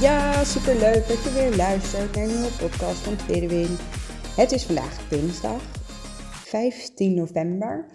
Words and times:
Ja, 0.00 0.44
super 0.44 0.74
leuk 0.74 1.08
dat 1.08 1.22
je 1.24 1.32
weer 1.34 1.56
luistert 1.56 2.14
naar 2.14 2.24
een 2.24 2.30
nieuwe 2.30 2.56
podcast 2.58 2.98
van 2.98 3.16
Tweede. 3.16 3.66
Het 4.36 4.52
is 4.52 4.64
vandaag 4.64 5.08
dinsdag, 5.08 5.62
15 6.44 7.14
november. 7.14 7.86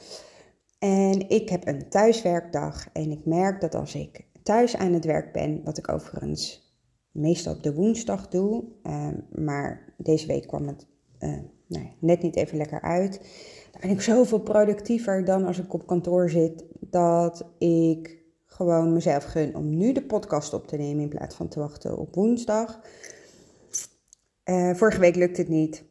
En 0.79 1.29
ik 1.29 1.49
heb 1.49 1.67
een 1.67 1.89
thuiswerkdag. 1.89 2.87
En 2.93 3.11
ik 3.11 3.25
merk 3.25 3.61
dat 3.61 3.75
als 3.75 3.95
ik 3.95 4.25
thuis 4.43 4.75
aan 4.75 4.93
het 4.93 5.05
werk 5.05 5.33
ben, 5.33 5.61
wat 5.63 5.77
ik 5.77 5.91
overigens 5.91 6.71
meestal 7.11 7.53
op 7.53 7.63
de 7.63 7.73
woensdag 7.73 8.27
doe, 8.27 8.63
uh, 8.83 9.07
maar 9.31 9.93
deze 9.97 10.27
week 10.27 10.47
kwam 10.47 10.67
het 10.67 10.87
uh, 11.19 11.39
nou, 11.67 11.85
net 11.99 12.21
niet 12.21 12.35
even 12.35 12.57
lekker 12.57 12.81
uit. 12.81 13.19
Dan 13.71 13.81
ben 13.81 13.89
ik 13.89 14.01
zoveel 14.01 14.39
productiever 14.39 15.25
dan 15.25 15.45
als 15.45 15.59
ik 15.59 15.73
op 15.73 15.87
kantoor 15.87 16.29
zit, 16.29 16.63
dat 16.79 17.45
ik 17.57 18.17
gewoon 18.57 18.93
mezelf 18.93 19.23
gun 19.23 19.55
om 19.55 19.77
nu 19.77 19.91
de 19.91 20.01
podcast 20.01 20.53
op 20.53 20.67
te 20.67 20.77
nemen 20.77 21.03
in 21.03 21.09
plaats 21.09 21.35
van 21.35 21.47
te 21.47 21.59
wachten 21.59 21.97
op 21.97 22.15
woensdag. 22.15 22.79
Uh, 24.45 24.73
vorige 24.73 24.99
week 24.99 25.15
lukte 25.15 25.41
het 25.41 25.49
niet. 25.49 25.83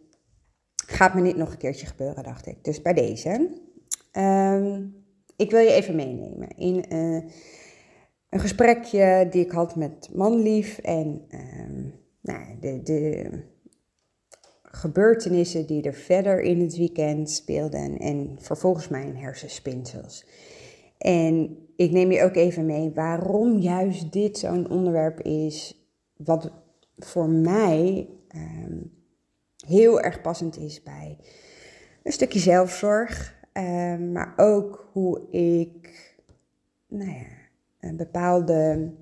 Gaat 0.87 1.14
me 1.14 1.20
niet 1.20 1.37
nog 1.37 1.50
een 1.50 1.59
keertje 1.59 1.87
gebeuren, 1.87 2.22
dacht 2.22 2.47
ik. 2.47 2.64
Dus 2.64 2.83
bij 2.83 2.92
deze. 2.92 3.50
Um, 4.12 5.05
ik 5.37 5.50
wil 5.50 5.61
je 5.61 5.72
even 5.72 5.97
meenemen 5.97 6.48
in 6.56 6.84
uh, 6.92 7.22
een 8.31 8.41
gesprekje 8.41 9.28
die 9.31 9.44
ik 9.44 9.50
had 9.50 9.77
met 9.77 10.09
Manlief. 10.14 10.78
En 10.78 11.27
um, 11.31 11.94
nou, 12.20 12.59
de, 12.61 12.83
de 12.83 13.31
gebeurtenissen 14.62 15.67
die 15.67 15.83
er 15.83 15.94
verder 15.94 16.41
in 16.41 16.61
het 16.61 16.77
weekend 16.77 17.31
speelden. 17.31 17.98
En 17.98 18.37
vervolgens 18.41 18.89
mijn 18.89 19.17
hersenspinsels. 19.17 20.27
En 20.98 21.64
ik 21.77 21.91
neem 21.91 22.11
je 22.13 22.23
ook 22.23 22.35
even 22.35 22.67
mee 22.67 22.91
waarom 22.95 23.59
juist 23.59 24.13
dit 24.13 24.39
zo'n 24.39 24.71
onderwerp 24.71 25.21
is. 25.21 25.87
Wat 26.17 26.53
voor 26.99 27.29
mij 27.29 28.09
um, 28.37 28.93
heel 29.67 30.01
erg 30.01 30.21
passend 30.21 30.59
is 30.59 30.83
bij 30.83 31.19
een 32.03 32.13
stukje 32.13 32.39
zelfzorg. 32.39 33.35
Um, 33.53 34.13
maar 34.13 34.33
ook 34.37 34.89
hoe 34.93 35.31
ik 35.31 36.15
nou 36.89 37.11
ja, 37.11 37.93
bepaalde 37.93 38.93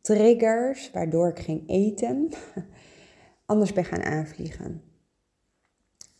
triggers, 0.00 0.90
waardoor 0.90 1.28
ik 1.28 1.38
ging 1.38 1.68
eten, 1.68 2.28
anders 3.46 3.72
ben 3.72 3.84
gaan 3.84 4.02
aanvliegen. 4.02 4.82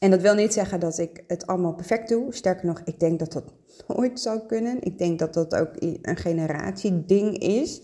En 0.02 0.10
dat 0.10 0.20
wil 0.20 0.34
niet 0.34 0.52
zeggen 0.52 0.80
dat 0.80 0.98
ik 0.98 1.24
het 1.26 1.46
allemaal 1.46 1.74
perfect 1.74 2.08
doe. 2.08 2.34
Sterker 2.34 2.66
nog, 2.66 2.82
ik 2.84 3.00
denk 3.00 3.18
dat 3.18 3.32
dat 3.32 3.44
nooit 3.96 4.20
zou 4.20 4.40
kunnen. 4.46 4.82
Ik 4.82 4.98
denk 4.98 5.18
dat 5.18 5.34
dat 5.34 5.54
ook 5.54 5.70
een 5.78 6.16
generatieding 6.16 7.38
is. 7.38 7.82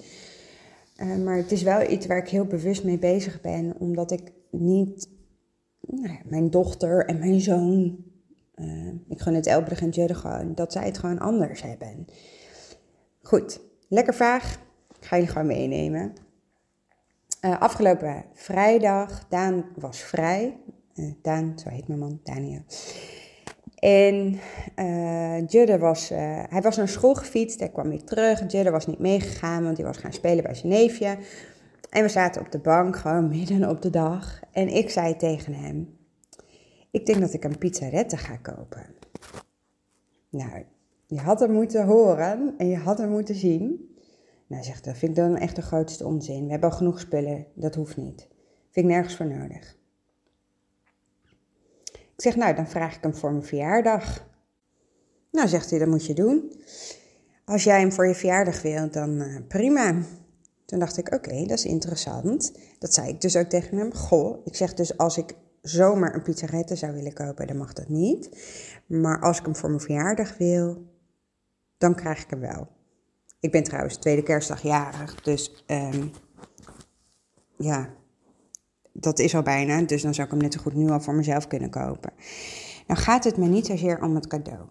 Uh, 0.97 1.17
maar 1.17 1.37
het 1.37 1.53
is 1.53 1.62
wel 1.62 1.91
iets 1.91 2.06
waar 2.06 2.17
ik 2.17 2.29
heel 2.29 2.45
bewust 2.45 2.84
mee 2.84 2.99
bezig 2.99 3.41
ben, 3.41 3.75
omdat 3.79 4.11
ik 4.11 4.33
niet 4.51 5.09
nou 5.81 6.19
mijn 6.25 6.51
dochter 6.51 7.06
en 7.06 7.19
mijn 7.19 7.41
zoon, 7.41 8.05
uh, 8.56 8.93
ik 9.09 9.21
gun 9.21 9.35
het 9.35 9.47
Elbrug 9.47 9.81
en 9.81 9.89
Judde 9.89 10.15
gewoon, 10.15 10.55
dat 10.55 10.73
zij 10.73 10.85
het 10.85 10.99
gewoon 10.99 11.19
anders 11.19 11.62
hebben. 11.62 12.06
Goed, 13.23 13.61
lekker 13.89 14.15
vraag. 14.15 14.55
Ik 15.00 15.06
ga 15.06 15.17
jullie 15.17 15.33
gewoon 15.33 15.47
meenemen. 15.47 16.12
Uh, 17.45 17.61
afgelopen 17.61 18.25
vrijdag, 18.33 19.29
Daan 19.29 19.65
was 19.77 19.99
vrij. 19.99 20.56
Uh, 20.99 21.13
Daan, 21.23 21.53
zo 21.59 21.69
heet 21.69 21.89
mijn 21.89 22.01
man, 22.01 22.21
Daniel. 22.23 22.63
En 23.79 24.39
uh, 24.77 25.77
was, 25.79 26.13
uh, 26.13 26.19
hij 26.49 26.61
was 26.63 26.77
naar 26.77 26.89
school 26.89 27.15
gefietst, 27.15 27.59
hij 27.59 27.69
kwam 27.69 27.89
weer 27.89 28.05
terug. 28.05 28.53
Judde 28.53 28.71
was 28.71 28.87
niet 28.87 28.99
meegegaan, 28.99 29.65
want 29.65 29.77
hij 29.77 29.87
was 29.87 29.97
gaan 29.97 30.13
spelen 30.13 30.43
bij 30.43 30.55
zijn 30.55 30.73
neefje. 30.73 31.19
En 31.91 32.03
we 32.03 32.09
zaten 32.09 32.41
op 32.41 32.53
de 32.53 32.59
bank, 32.59 32.97
gewoon 32.97 33.29
midden 33.39 33.69
op 33.69 33.83
de 33.83 33.91
dag. 33.91 34.41
En 34.53 34.69
ik 34.69 34.91
zei 34.91 35.17
tegen 35.17 35.55
hem, 35.55 35.99
ik 36.91 37.07
denk 37.07 37.21
dat 37.21 37.33
ik 37.33 37.45
een 37.45 37.59
pizzarette 37.59 38.17
ga 38.17 38.37
kopen. 38.37 38.87
Nou, 40.31 40.65
je 41.07 41.19
had 41.19 41.41
hem 41.41 41.53
moeten 41.53 41.87
horen 41.87 42.55
en 42.59 42.69
je 42.69 42.77
had 42.77 42.99
hem 42.99 43.11
moeten 43.11 43.35
zien. 43.35 43.97
Nou, 44.47 44.63
zegt 44.63 44.85
dat 44.85 44.97
vind 44.97 45.11
ik 45.11 45.25
dan 45.25 45.37
echt 45.37 45.57
de 45.57 45.63
grootste 45.63 46.07
onzin. 46.07 46.45
We 46.45 46.51
hebben 46.51 46.71
al 46.71 46.77
genoeg 46.77 47.01
spullen, 47.01 47.47
dat 47.55 47.75
hoeft 47.75 47.97
niet. 47.97 48.29
Vind 48.71 48.87
ik 48.87 48.93
nergens 48.93 49.17
voor 49.17 49.27
nodig. 49.27 49.78
Ik 52.19 52.25
zeg, 52.25 52.37
nou, 52.37 52.55
dan 52.55 52.69
vraag 52.69 52.97
ik 52.97 53.03
hem 53.03 53.15
voor 53.15 53.31
mijn 53.31 53.45
verjaardag. 53.45 54.27
Nou, 55.31 55.49
zegt 55.49 55.71
hij, 55.71 55.79
dat 55.79 55.89
moet 55.89 56.06
je 56.06 56.15
doen. 56.15 56.53
Als 57.45 57.65
jij 57.65 57.81
hem 57.81 57.93
voor 57.93 58.06
je 58.06 58.15
verjaardag 58.15 58.62
wilt, 58.62 58.93
dan 58.93 59.23
uh, 59.23 59.37
prima. 59.49 60.03
Toen 60.65 60.79
dacht 60.79 60.97
ik, 60.97 61.15
oké, 61.15 61.47
dat 61.47 61.59
is 61.59 61.65
interessant. 61.65 62.53
Dat 62.79 62.95
zei 62.95 63.09
ik 63.09 63.21
dus 63.21 63.37
ook 63.37 63.47
tegen 63.49 63.79
hem. 63.79 63.95
Goh, 63.95 64.47
ik 64.47 64.56
zeg 64.56 64.75
dus 64.75 64.97
als 64.97 65.19
ik 65.19 65.34
zomaar 65.62 66.15
een 66.15 66.23
pizzarette 66.23 66.77
zou 66.77 66.93
willen 66.93 67.12
kopen, 67.12 67.47
dan 67.47 67.56
mag 67.56 67.73
dat 67.73 67.89
niet. 67.89 68.29
Maar 68.87 69.21
als 69.21 69.39
ik 69.39 69.45
hem 69.45 69.56
voor 69.56 69.69
mijn 69.69 69.81
verjaardag 69.81 70.37
wil, 70.37 70.87
dan 71.77 71.95
krijg 71.95 72.23
ik 72.23 72.31
hem 72.31 72.41
wel. 72.41 72.69
Ik 73.41 73.50
ben 73.50 73.62
trouwens 73.62 73.97
tweede 73.97 74.23
kerstdag 74.23 74.62
jarig, 74.62 75.23
dus 75.23 75.65
um, 75.67 76.11
ja, 77.56 77.95
dat 79.01 79.19
is 79.19 79.35
al 79.35 79.43
bijna, 79.43 79.83
dus 79.83 80.03
dan 80.03 80.15
zou 80.15 80.27
ik 80.27 80.33
hem 80.33 80.43
net 80.43 80.53
zo 80.53 80.61
goed 80.61 80.75
nu 80.75 80.91
al 80.91 81.01
voor 81.01 81.15
mezelf 81.15 81.47
kunnen 81.47 81.71
kopen. 81.71 82.13
Nou 82.87 83.01
gaat 83.01 83.25
het 83.25 83.37
me 83.37 83.47
niet 83.47 83.67
zozeer 83.67 84.03
om 84.03 84.15
het 84.15 84.27
cadeau. 84.27 84.67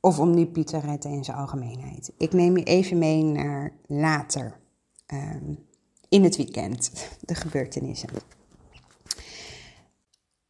Of 0.00 0.18
om 0.18 0.36
die 0.36 0.46
pizzaretten 0.46 1.10
in 1.10 1.24
zijn 1.24 1.36
algemeenheid. 1.36 2.12
Ik 2.16 2.32
neem 2.32 2.56
je 2.56 2.64
even 2.64 2.98
mee 2.98 3.22
naar 3.22 3.72
later. 3.86 4.60
Um, 5.06 5.58
in 6.08 6.24
het 6.24 6.36
weekend. 6.36 6.92
De 7.20 7.34
gebeurtenissen. 7.34 8.08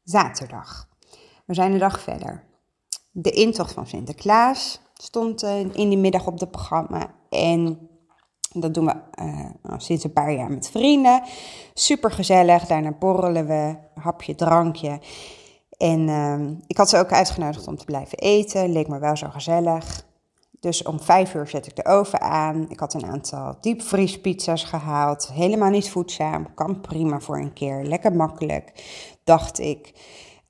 Zaterdag. 0.05 0.89
We 1.45 1.55
zijn 1.55 1.73
een 1.73 1.79
dag 1.79 2.01
verder. 2.01 2.45
De 3.11 3.31
intocht 3.31 3.73
van 3.73 3.87
Sinterklaas 3.87 4.81
stond 4.95 5.43
uh, 5.43 5.59
in 5.59 5.89
die 5.89 5.99
middag 5.99 6.27
op 6.27 6.41
het 6.41 6.51
programma. 6.51 7.15
En 7.29 7.89
dat 8.55 8.75
doen 8.75 8.85
we 8.85 8.95
uh, 9.23 9.75
sinds 9.77 10.05
een 10.05 10.13
paar 10.13 10.33
jaar 10.33 10.51
met 10.51 10.71
vrienden. 10.71 11.23
Super 11.75 12.11
gezellig. 12.11 12.67
Daarna 12.67 12.93
borrelen 12.99 13.47
we, 13.47 13.77
hapje, 13.95 14.35
drankje. 14.35 15.01
En 15.77 16.09
uh, 16.09 16.41
ik 16.67 16.77
had 16.77 16.89
ze 16.89 16.99
ook 16.99 17.13
uitgenodigd 17.13 17.67
om 17.67 17.77
te 17.77 17.85
blijven 17.85 18.19
eten. 18.19 18.73
Leek 18.73 18.89
me 18.89 18.99
wel 18.99 19.17
zo 19.17 19.29
gezellig. 19.31 20.07
Dus 20.61 20.83
om 20.83 21.01
vijf 21.01 21.35
uur 21.35 21.47
zet 21.47 21.67
ik 21.67 21.77
de 21.77 21.85
oven 21.85 22.21
aan. 22.21 22.67
Ik 22.69 22.81
had 22.81 22.95
een 22.95 23.07
aantal 23.07 23.57
diepvriespizza's 23.61 24.65
gehaald. 24.65 25.31
Helemaal 25.33 25.71
niet 25.71 25.91
voedzaam. 25.91 26.55
Kan 26.55 26.81
prima 26.81 27.21
voor 27.21 27.39
een 27.39 27.53
keer. 27.53 27.83
Lekker 27.85 28.13
makkelijk, 28.13 28.73
dacht 29.25 29.59
ik. 29.59 29.93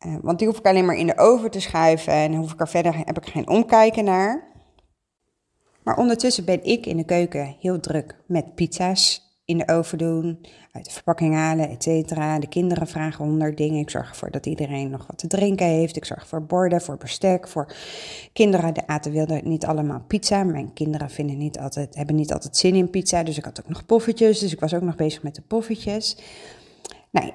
Uh, 0.07 0.15
want 0.23 0.39
die 0.39 0.49
hoef 0.49 0.59
ik 0.59 0.67
alleen 0.67 0.87
maar 0.87 0.97
in 0.97 1.07
de 1.07 1.19
oven 1.19 1.51
te 1.51 1.61
schuiven. 1.61 2.13
En 2.13 2.35
hoef 2.35 2.53
ik 2.53 2.61
er 2.61 2.69
verder 2.69 2.97
heb 2.97 3.17
ik 3.17 3.27
geen 3.27 3.49
omkijken 3.49 4.05
naar. 4.05 4.52
Maar 5.83 5.97
ondertussen 5.97 6.45
ben 6.45 6.65
ik 6.65 6.87
in 6.87 6.97
de 6.97 7.05
keuken 7.05 7.57
heel 7.61 7.81
druk 7.81 8.17
met 8.27 8.55
pizza's 8.55 9.31
in 9.45 9.59
de 9.59 9.69
oven 9.69 9.99
doen, 9.99 10.39
uit 10.73 10.85
de 10.85 10.91
verpakking 10.91 11.35
halen, 11.35 11.69
et 11.69 11.83
cetera. 11.83 12.39
De 12.39 12.49
kinderen 12.49 12.87
vragen 12.87 13.25
honderd 13.25 13.57
dingen. 13.57 13.81
Ik 13.81 13.91
zorg 13.91 14.09
ervoor 14.09 14.31
dat 14.31 14.47
iedereen 14.47 14.91
nog 14.91 15.07
wat 15.07 15.19
te 15.19 15.27
drinken 15.27 15.67
heeft. 15.67 15.97
Ik 15.97 16.05
zorg 16.05 16.27
voor 16.27 16.43
borden, 16.43 16.81
voor 16.81 16.97
bestek, 16.97 17.49
voor 17.49 17.75
kinderen. 18.33 18.75
De 18.75 18.87
aten 18.87 19.13
wilden 19.13 19.49
niet 19.49 19.65
allemaal 19.65 20.05
pizza. 20.07 20.45
Mijn 20.45 20.73
kinderen 20.73 21.11
vinden 21.11 21.39
niet 21.39 21.59
altijd, 21.59 21.95
hebben 21.95 22.15
niet 22.15 22.33
altijd 22.33 22.57
zin 22.57 22.75
in 22.75 22.91
pizza. 22.91 23.23
Dus 23.23 23.39
ik 23.39 23.45
had 23.45 23.61
ook 23.61 23.69
nog 23.69 23.87
poffertjes. 23.87 24.39
Dus 24.39 24.53
ik 24.53 24.61
was 24.61 24.75
ook 24.75 24.83
nog 24.83 24.97
bezig 24.97 25.23
met 25.23 25.35
de 25.35 25.43
poffertjes. 25.43 26.17
Nou, 27.11 27.33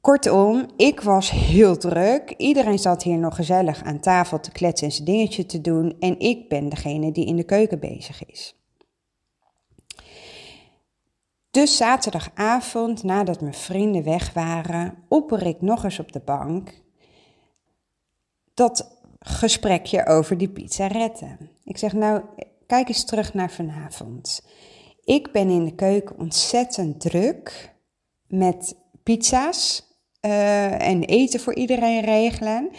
Kortom, 0.00 0.66
ik 0.76 1.00
was 1.00 1.30
heel 1.30 1.76
druk. 1.76 2.34
Iedereen 2.36 2.78
zat 2.78 3.02
hier 3.02 3.18
nog 3.18 3.34
gezellig 3.34 3.82
aan 3.82 4.00
tafel 4.00 4.40
te 4.40 4.52
kletsen 4.52 4.86
en 4.86 4.92
zijn 4.92 5.04
dingetje 5.04 5.46
te 5.46 5.60
doen. 5.60 5.96
En 5.98 6.18
ik 6.18 6.48
ben 6.48 6.68
degene 6.68 7.12
die 7.12 7.26
in 7.26 7.36
de 7.36 7.44
keuken 7.44 7.80
bezig 7.80 8.26
is. 8.26 8.54
Dus 11.50 11.76
zaterdagavond, 11.76 13.02
nadat 13.02 13.40
mijn 13.40 13.54
vrienden 13.54 14.04
weg 14.04 14.32
waren, 14.32 15.04
opper 15.08 15.46
ik 15.46 15.60
nog 15.60 15.84
eens 15.84 15.98
op 15.98 16.12
de 16.12 16.20
bank 16.20 16.82
dat 18.54 18.98
gesprekje 19.18 20.06
over 20.06 20.38
die 20.38 20.48
pizzaretten. 20.48 21.50
Ik 21.64 21.78
zeg 21.78 21.92
nou, 21.92 22.22
kijk 22.66 22.88
eens 22.88 23.04
terug 23.04 23.34
naar 23.34 23.50
vanavond. 23.50 24.46
Ik 25.04 25.32
ben 25.32 25.48
in 25.48 25.64
de 25.64 25.74
keuken 25.74 26.18
ontzettend 26.18 27.00
druk 27.00 27.74
met 28.26 28.76
pizza's 29.02 29.89
uh, 30.26 30.88
en 30.88 31.04
eten 31.04 31.40
voor 31.40 31.54
iedereen 31.54 32.00
regelen. 32.00 32.70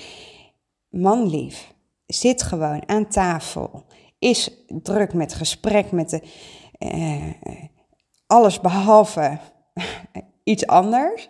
Manlief 0.89 1.73
zit 2.05 2.43
gewoon 2.43 2.89
aan 2.89 3.07
tafel, 3.07 3.85
is 4.19 4.65
druk 4.67 5.13
met 5.13 5.33
gesprek 5.33 5.91
met 5.91 6.09
de, 6.09 6.21
uh, 6.79 7.63
alles 8.27 8.59
behalve 8.59 9.37
iets 10.43 10.67
anders. 10.67 11.29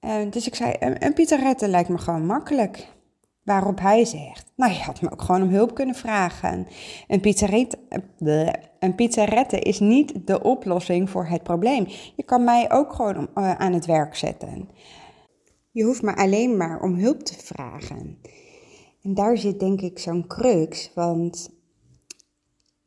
Uh, 0.00 0.30
dus 0.30 0.46
ik 0.46 0.54
zei, 0.54 0.74
een, 0.78 1.04
een 1.04 1.70
lijkt 1.70 1.88
me 1.88 1.98
gewoon 1.98 2.26
makkelijk. 2.26 2.96
Waarop 3.44 3.80
hij 3.80 4.04
zegt, 4.04 4.52
nou 4.56 4.72
je 4.72 4.78
had 4.78 5.00
me 5.00 5.10
ook 5.10 5.22
gewoon 5.22 5.42
om 5.42 5.48
hulp 5.48 5.74
kunnen 5.74 5.94
vragen. 5.94 6.66
Een 7.06 7.20
pizzarette, 7.20 7.78
een 8.78 9.58
is 9.58 9.80
niet 9.80 10.26
de 10.26 10.42
oplossing 10.42 11.10
voor 11.10 11.26
het 11.26 11.42
probleem. 11.42 11.86
Je 12.16 12.22
kan 12.22 12.44
mij 12.44 12.70
ook 12.72 12.92
gewoon 12.92 13.28
aan 13.34 13.72
het 13.72 13.86
werk 13.86 14.16
zetten. 14.16 14.68
Je 15.78 15.84
hoeft 15.84 16.02
me 16.02 16.16
alleen 16.16 16.56
maar 16.56 16.80
om 16.80 16.94
hulp 16.94 17.22
te 17.22 17.34
vragen. 17.34 18.18
En 19.02 19.14
daar 19.14 19.38
zit 19.38 19.60
denk 19.60 19.80
ik 19.80 19.98
zo'n 19.98 20.26
crux, 20.26 20.90
want 20.94 21.50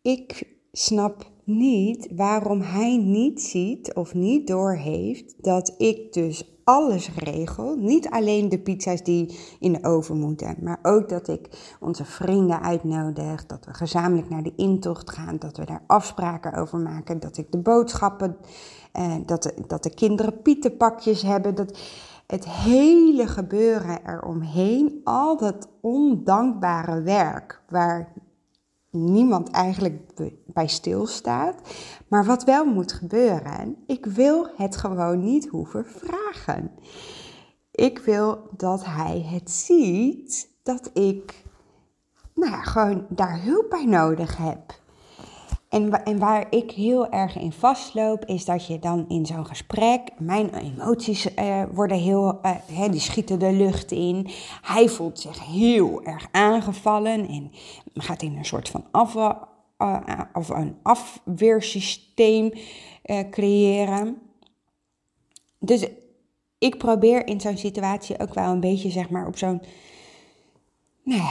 ik 0.01 0.55
snap 0.71 1.31
niet 1.43 2.07
waarom 2.15 2.61
hij 2.61 2.97
niet 2.97 3.41
ziet 3.41 3.93
of 3.93 4.13
niet 4.13 4.47
doorheeft 4.47 5.43
dat 5.43 5.75
ik 5.77 6.13
dus 6.13 6.51
alles 6.63 7.09
regel. 7.15 7.75
Niet 7.75 8.09
alleen 8.09 8.49
de 8.49 8.59
pizza's 8.59 9.03
die 9.03 9.39
in 9.59 9.73
de 9.73 9.83
oven 9.83 10.17
moeten, 10.17 10.55
maar 10.61 10.79
ook 10.81 11.09
dat 11.09 11.27
ik 11.27 11.75
onze 11.79 12.05
vrienden 12.05 12.61
uitnodig, 12.61 13.45
dat 13.45 13.65
we 13.65 13.73
gezamenlijk 13.73 14.29
naar 14.29 14.43
de 14.43 14.53
intocht 14.55 15.09
gaan, 15.09 15.37
dat 15.39 15.57
we 15.57 15.65
daar 15.65 15.83
afspraken 15.87 16.53
over 16.53 16.79
maken, 16.79 17.19
dat 17.19 17.37
ik 17.37 17.51
de 17.51 17.57
boodschappen, 17.57 18.37
eh, 18.91 19.15
dat, 19.25 19.43
de, 19.43 19.53
dat 19.67 19.83
de 19.83 19.93
kinderen 19.93 20.41
pietenpakjes 20.41 21.21
hebben, 21.21 21.55
dat 21.55 21.79
het 22.31 22.49
hele 22.49 23.27
gebeuren 23.27 23.99
eromheen, 24.05 25.01
al 25.03 25.37
dat 25.37 25.69
ondankbare 25.81 27.01
werk 27.01 27.61
waar 27.69 28.13
niemand 28.89 29.49
eigenlijk 29.49 29.99
bij 30.45 30.67
stilstaat. 30.67 31.61
Maar 32.07 32.25
wat 32.25 32.43
wel 32.43 32.65
moet 32.65 32.91
gebeuren, 32.91 33.75
ik 33.87 34.05
wil 34.05 34.47
het 34.55 34.75
gewoon 34.75 35.19
niet 35.23 35.47
hoeven 35.47 35.85
vragen. 35.85 36.71
Ik 37.71 37.99
wil 37.99 38.49
dat 38.57 38.85
hij 38.85 39.21
het 39.21 39.51
ziet 39.51 40.49
dat 40.63 40.89
ik 40.93 41.43
nou 42.33 42.51
ja, 42.51 42.61
gewoon 42.61 43.05
daar 43.09 43.41
hulp 43.41 43.69
bij 43.69 43.85
nodig 43.85 44.37
heb. 44.37 44.80
En, 45.71 46.03
en 46.03 46.19
waar 46.19 46.45
ik 46.49 46.71
heel 46.71 47.09
erg 47.09 47.37
in 47.37 47.51
vastloop, 47.51 48.25
is 48.25 48.45
dat 48.45 48.67
je 48.67 48.79
dan 48.79 49.05
in 49.07 49.25
zo'n 49.25 49.45
gesprek, 49.45 50.01
mijn 50.17 50.55
emoties 50.55 51.35
uh, 51.35 51.63
worden 51.71 51.97
heel, 51.97 52.39
hè, 52.71 52.89
die 52.89 52.99
schieten 52.99 53.39
de 53.39 53.51
lucht 53.51 53.91
in. 53.91 54.27
Hij 54.61 54.89
voelt 54.89 55.19
zich 55.19 55.45
heel 55.45 56.03
erg 56.03 56.27
aangevallen 56.31 57.27
en 57.27 57.51
gaat 57.93 58.21
in 58.21 58.37
een 58.37 58.45
soort 58.45 58.69
van 58.69 58.85
af, 58.91 59.15
uh, 59.15 60.19
of 60.33 60.49
een 60.49 60.77
afweersysteem 60.81 62.51
creëren. 63.29 64.21
Dus 65.59 65.87
ik 66.57 66.77
probeer 66.77 67.27
in 67.27 67.41
zo'n 67.41 67.57
situatie 67.57 68.19
ook 68.19 68.33
wel 68.33 68.51
een 68.51 68.59
beetje, 68.59 68.89
zeg 68.89 69.09
maar, 69.09 69.27
op 69.27 69.37
zo'n, 69.37 69.61
nou 71.03 71.21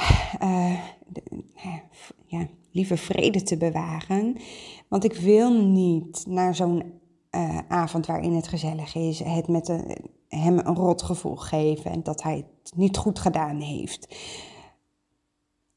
ja 2.27 2.49
liever 2.71 2.99
vrede 2.99 3.43
te 3.43 3.57
bewaren. 3.57 4.37
Want 4.89 5.05
ik 5.05 5.15
wil 5.15 5.63
niet 5.63 6.25
naar 6.29 6.55
zo'n 6.55 6.83
uh, 7.31 7.59
avond 7.69 8.07
waarin 8.07 8.33
het 8.33 8.49
gezellig 8.49 8.95
is, 8.95 9.19
het 9.19 9.49
met 9.49 9.69
hem 10.29 10.59
een 10.59 10.75
rot 10.75 11.03
gevoel 11.03 11.37
geven 11.37 11.91
en 11.91 12.03
dat 12.03 12.23
hij 12.23 12.37
het 12.37 12.73
niet 12.77 12.97
goed 12.97 13.19
gedaan 13.19 13.61
heeft. 13.61 14.17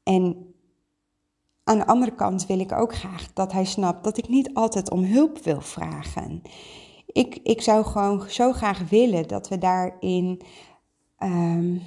En 0.02 0.54
aan 1.64 1.78
de 1.78 1.86
andere 1.86 2.14
kant 2.14 2.46
wil 2.46 2.58
ik 2.58 2.72
ook 2.72 2.94
graag 2.94 3.32
dat 3.32 3.52
hij 3.52 3.64
snapt 3.64 4.04
dat 4.04 4.18
ik 4.18 4.28
niet 4.28 4.54
altijd 4.54 4.90
om 4.90 5.04
hulp 5.04 5.38
wil 5.38 5.60
vragen. 5.60 6.42
Ik, 7.06 7.40
ik 7.42 7.62
zou 7.62 7.84
gewoon 7.84 8.28
zo 8.28 8.52
graag 8.52 8.88
willen 8.88 9.28
dat 9.28 9.48
we 9.48 9.58
daarin 9.58 10.40
um, 11.18 11.82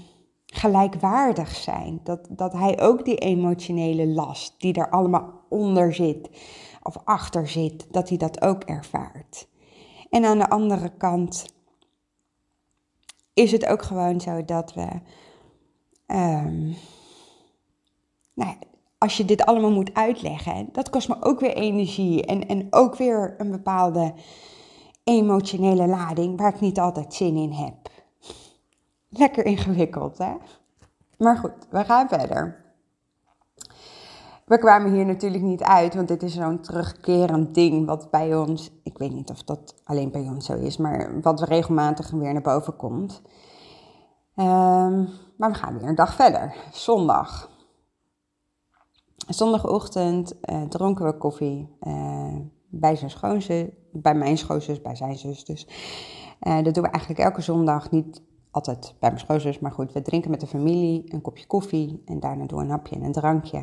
gelijkwaardig 0.58 1.56
zijn. 1.56 2.00
Dat, 2.04 2.28
dat 2.30 2.54
hij 2.54 2.82
ook 2.82 3.06
die 3.06 3.18
emotionele 3.18 4.08
last 4.08 4.56
die 4.58 4.74
er 4.74 4.90
allemaal 4.90 5.34
onder 5.50 5.94
zit 5.94 6.30
of 6.84 6.98
achter 7.04 7.48
zit, 7.48 7.88
dat 7.92 8.10
hij 8.10 8.18
dat 8.18 8.42
ook 8.42 8.64
ervaart. 8.64 9.48
En 10.10 10.26
aan 10.26 10.38
de 10.38 10.50
andere 10.50 10.90
kant 10.98 11.46
is 13.34 13.52
het 13.52 13.66
ook 13.66 13.82
gewoon 13.82 14.22
zo 14.22 14.46
dat 14.46 14.74
we. 14.74 14.88
Um, 16.08 16.76
nou, 18.34 18.56
als 18.98 19.18
je 19.18 19.26
dit 19.26 19.46
allemaal 19.46 19.72
moet 19.72 19.94
uitleggen, 19.94 20.70
dat 20.72 20.90
kost 20.90 21.08
me 21.08 21.16
ook 21.20 21.40
weer 21.40 21.56
energie 21.56 22.26
en, 22.26 22.48
en 22.48 22.68
ook 22.70 22.96
weer 22.96 23.36
een 23.38 23.52
bepaalde 23.52 24.14
emotionele 25.04 25.88
lading 25.88 26.38
waar 26.38 26.54
ik 26.54 26.60
niet 26.60 26.80
altijd 26.80 27.14
zin 27.14 27.36
in 27.36 27.52
heb. 27.52 27.97
Lekker 29.18 29.46
ingewikkeld, 29.46 30.18
hè? 30.18 30.34
Maar 31.18 31.38
goed, 31.38 31.54
we 31.70 31.84
gaan 31.84 32.08
verder. 32.08 32.66
We 34.46 34.58
kwamen 34.58 34.94
hier 34.94 35.06
natuurlijk 35.06 35.44
niet 35.44 35.64
uit, 35.64 35.96
want 35.96 36.08
dit 36.08 36.24
is 36.24 36.34
zo'n 36.34 36.60
terugkerend 36.60 37.54
ding 37.54 37.86
wat 37.86 38.12
bij 38.12 38.36
ons, 38.36 38.72
ik 38.84 38.98
weet 38.98 39.14
niet 39.14 39.30
of 39.30 39.44
dat 39.44 39.76
alleen 39.84 40.12
bij 40.12 40.22
ons 40.22 40.46
zo 40.46 40.54
is, 40.54 40.78
maar 40.78 41.22
wat 41.22 41.42
regelmatig 41.42 42.10
weer 42.10 42.34
naar 42.34 42.42
boven 42.42 42.76
komt. 42.76 43.22
Um, 44.36 45.10
maar 45.38 45.52
we 45.52 45.54
gaan 45.54 45.78
weer 45.78 45.88
een 45.88 45.96
dag 45.96 46.14
verder, 46.14 46.56
zondag. 46.72 47.50
Zondagochtend 49.28 50.36
uh, 50.42 50.62
dronken 50.62 51.06
we 51.06 51.18
koffie 51.18 51.78
uh, 51.82 52.36
bij 52.70 52.96
zijn 52.96 53.10
schoonzus, 53.10 53.68
bij 53.92 54.16
mijn 54.16 54.38
schoonzus, 54.38 54.82
bij 54.82 54.96
zijn 54.96 55.18
zus 55.18 55.46
dus. 55.46 55.68
Uh, 56.42 56.64
dat 56.64 56.74
doen 56.74 56.84
we 56.84 56.90
eigenlijk 56.90 57.24
elke 57.24 57.42
zondag, 57.42 57.92
niet 57.92 58.22
altijd 58.58 58.96
bij 59.00 59.10
mijn 59.10 59.22
schoonzus, 59.22 59.60
maar 59.60 59.72
goed, 59.72 59.94
we 59.94 60.02
drinken 60.02 60.32
met 60.32 60.40
de 60.40 60.48
familie 60.48 61.14
een 61.14 61.22
kopje 61.22 61.46
koffie 61.46 62.02
en 62.06 62.20
daarna 62.20 62.46
door 62.46 62.62
een 62.62 62.70
hapje 62.70 62.96
en 62.96 63.04
een 63.04 63.12
drankje. 63.12 63.58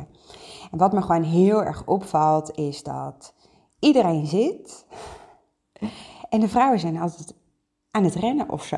En 0.71 0.77
wat 0.77 0.93
me 0.93 1.01
gewoon 1.01 1.23
heel 1.23 1.63
erg 1.63 1.87
opvalt 1.87 2.57
is 2.57 2.83
dat 2.83 3.33
iedereen 3.79 4.27
zit 4.27 4.85
en 6.29 6.39
de 6.39 6.47
vrouwen 6.47 6.79
zijn 6.79 6.97
altijd 6.97 7.35
aan 7.91 8.03
het 8.03 8.15
rennen 8.15 8.49
of 8.49 8.63
zo. 8.63 8.77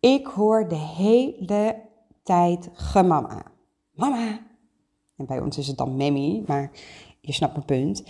Ik 0.00 0.26
hoor 0.26 0.68
de 0.68 0.76
hele 0.76 1.82
tijd 2.22 2.70
gemama. 2.72 3.42
Mama. 3.92 4.40
En 5.16 5.26
bij 5.26 5.40
ons 5.40 5.58
is 5.58 5.66
het 5.66 5.76
dan 5.76 5.96
memmy, 5.96 6.42
maar 6.46 6.70
je 7.20 7.32
snapt 7.32 7.52
mijn 7.52 7.64
punt. 7.64 8.04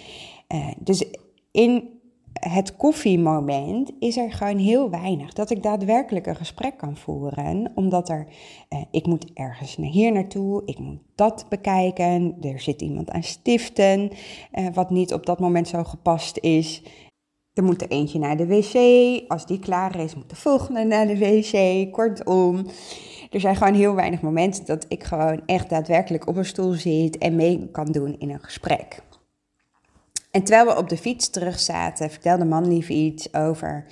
Uh, 0.49 0.73
dus 0.78 1.04
in 1.50 2.01
het 2.32 2.76
koffiemoment 2.76 3.92
is 3.98 4.16
er 4.16 4.32
gewoon 4.32 4.58
heel 4.58 4.90
weinig. 4.90 5.32
Dat 5.32 5.50
ik 5.50 5.62
daadwerkelijk 5.62 6.26
een 6.26 6.36
gesprek 6.36 6.76
kan 6.76 6.96
voeren. 6.96 7.72
Omdat 7.74 8.08
er, 8.08 8.26
eh, 8.68 8.82
ik 8.90 9.06
moet 9.06 9.30
ergens 9.34 9.76
naar 9.76 9.90
hier 9.90 10.12
naartoe, 10.12 10.62
ik 10.64 10.78
moet 10.78 11.00
dat 11.14 11.46
bekijken. 11.48 12.36
Er 12.40 12.60
zit 12.60 12.82
iemand 12.82 13.10
aan 13.10 13.22
stiften, 13.22 14.10
eh, 14.50 14.66
wat 14.74 14.90
niet 14.90 15.12
op 15.12 15.26
dat 15.26 15.40
moment 15.40 15.68
zo 15.68 15.84
gepast 15.84 16.38
is. 16.38 16.82
Er 17.52 17.64
moet 17.64 17.82
er 17.82 17.88
eentje 17.88 18.18
naar 18.18 18.36
de 18.36 18.46
wc. 18.46 18.74
Als 19.28 19.46
die 19.46 19.58
klaar 19.58 19.98
is, 19.98 20.14
moet 20.14 20.30
de 20.30 20.36
volgende 20.36 20.84
naar 20.84 21.06
de 21.06 21.18
wc. 21.18 21.92
Kortom, 21.92 22.66
er 23.30 23.40
zijn 23.40 23.56
gewoon 23.56 23.74
heel 23.74 23.94
weinig 23.94 24.20
momenten 24.20 24.66
dat 24.66 24.84
ik 24.88 25.04
gewoon 25.04 25.42
echt 25.46 25.68
daadwerkelijk 25.68 26.26
op 26.26 26.36
een 26.36 26.44
stoel 26.44 26.72
zit 26.72 27.18
en 27.18 27.36
mee 27.36 27.68
kan 27.72 27.86
doen 27.86 28.18
in 28.18 28.30
een 28.30 28.42
gesprek. 28.42 29.02
En 30.32 30.44
terwijl 30.44 30.66
we 30.66 30.76
op 30.76 30.88
de 30.88 30.96
fiets 30.96 31.30
terug 31.30 31.60
zaten, 31.60 32.10
vertelde 32.10 32.44
Manlief 32.44 32.88
iets 32.88 33.34
over 33.34 33.84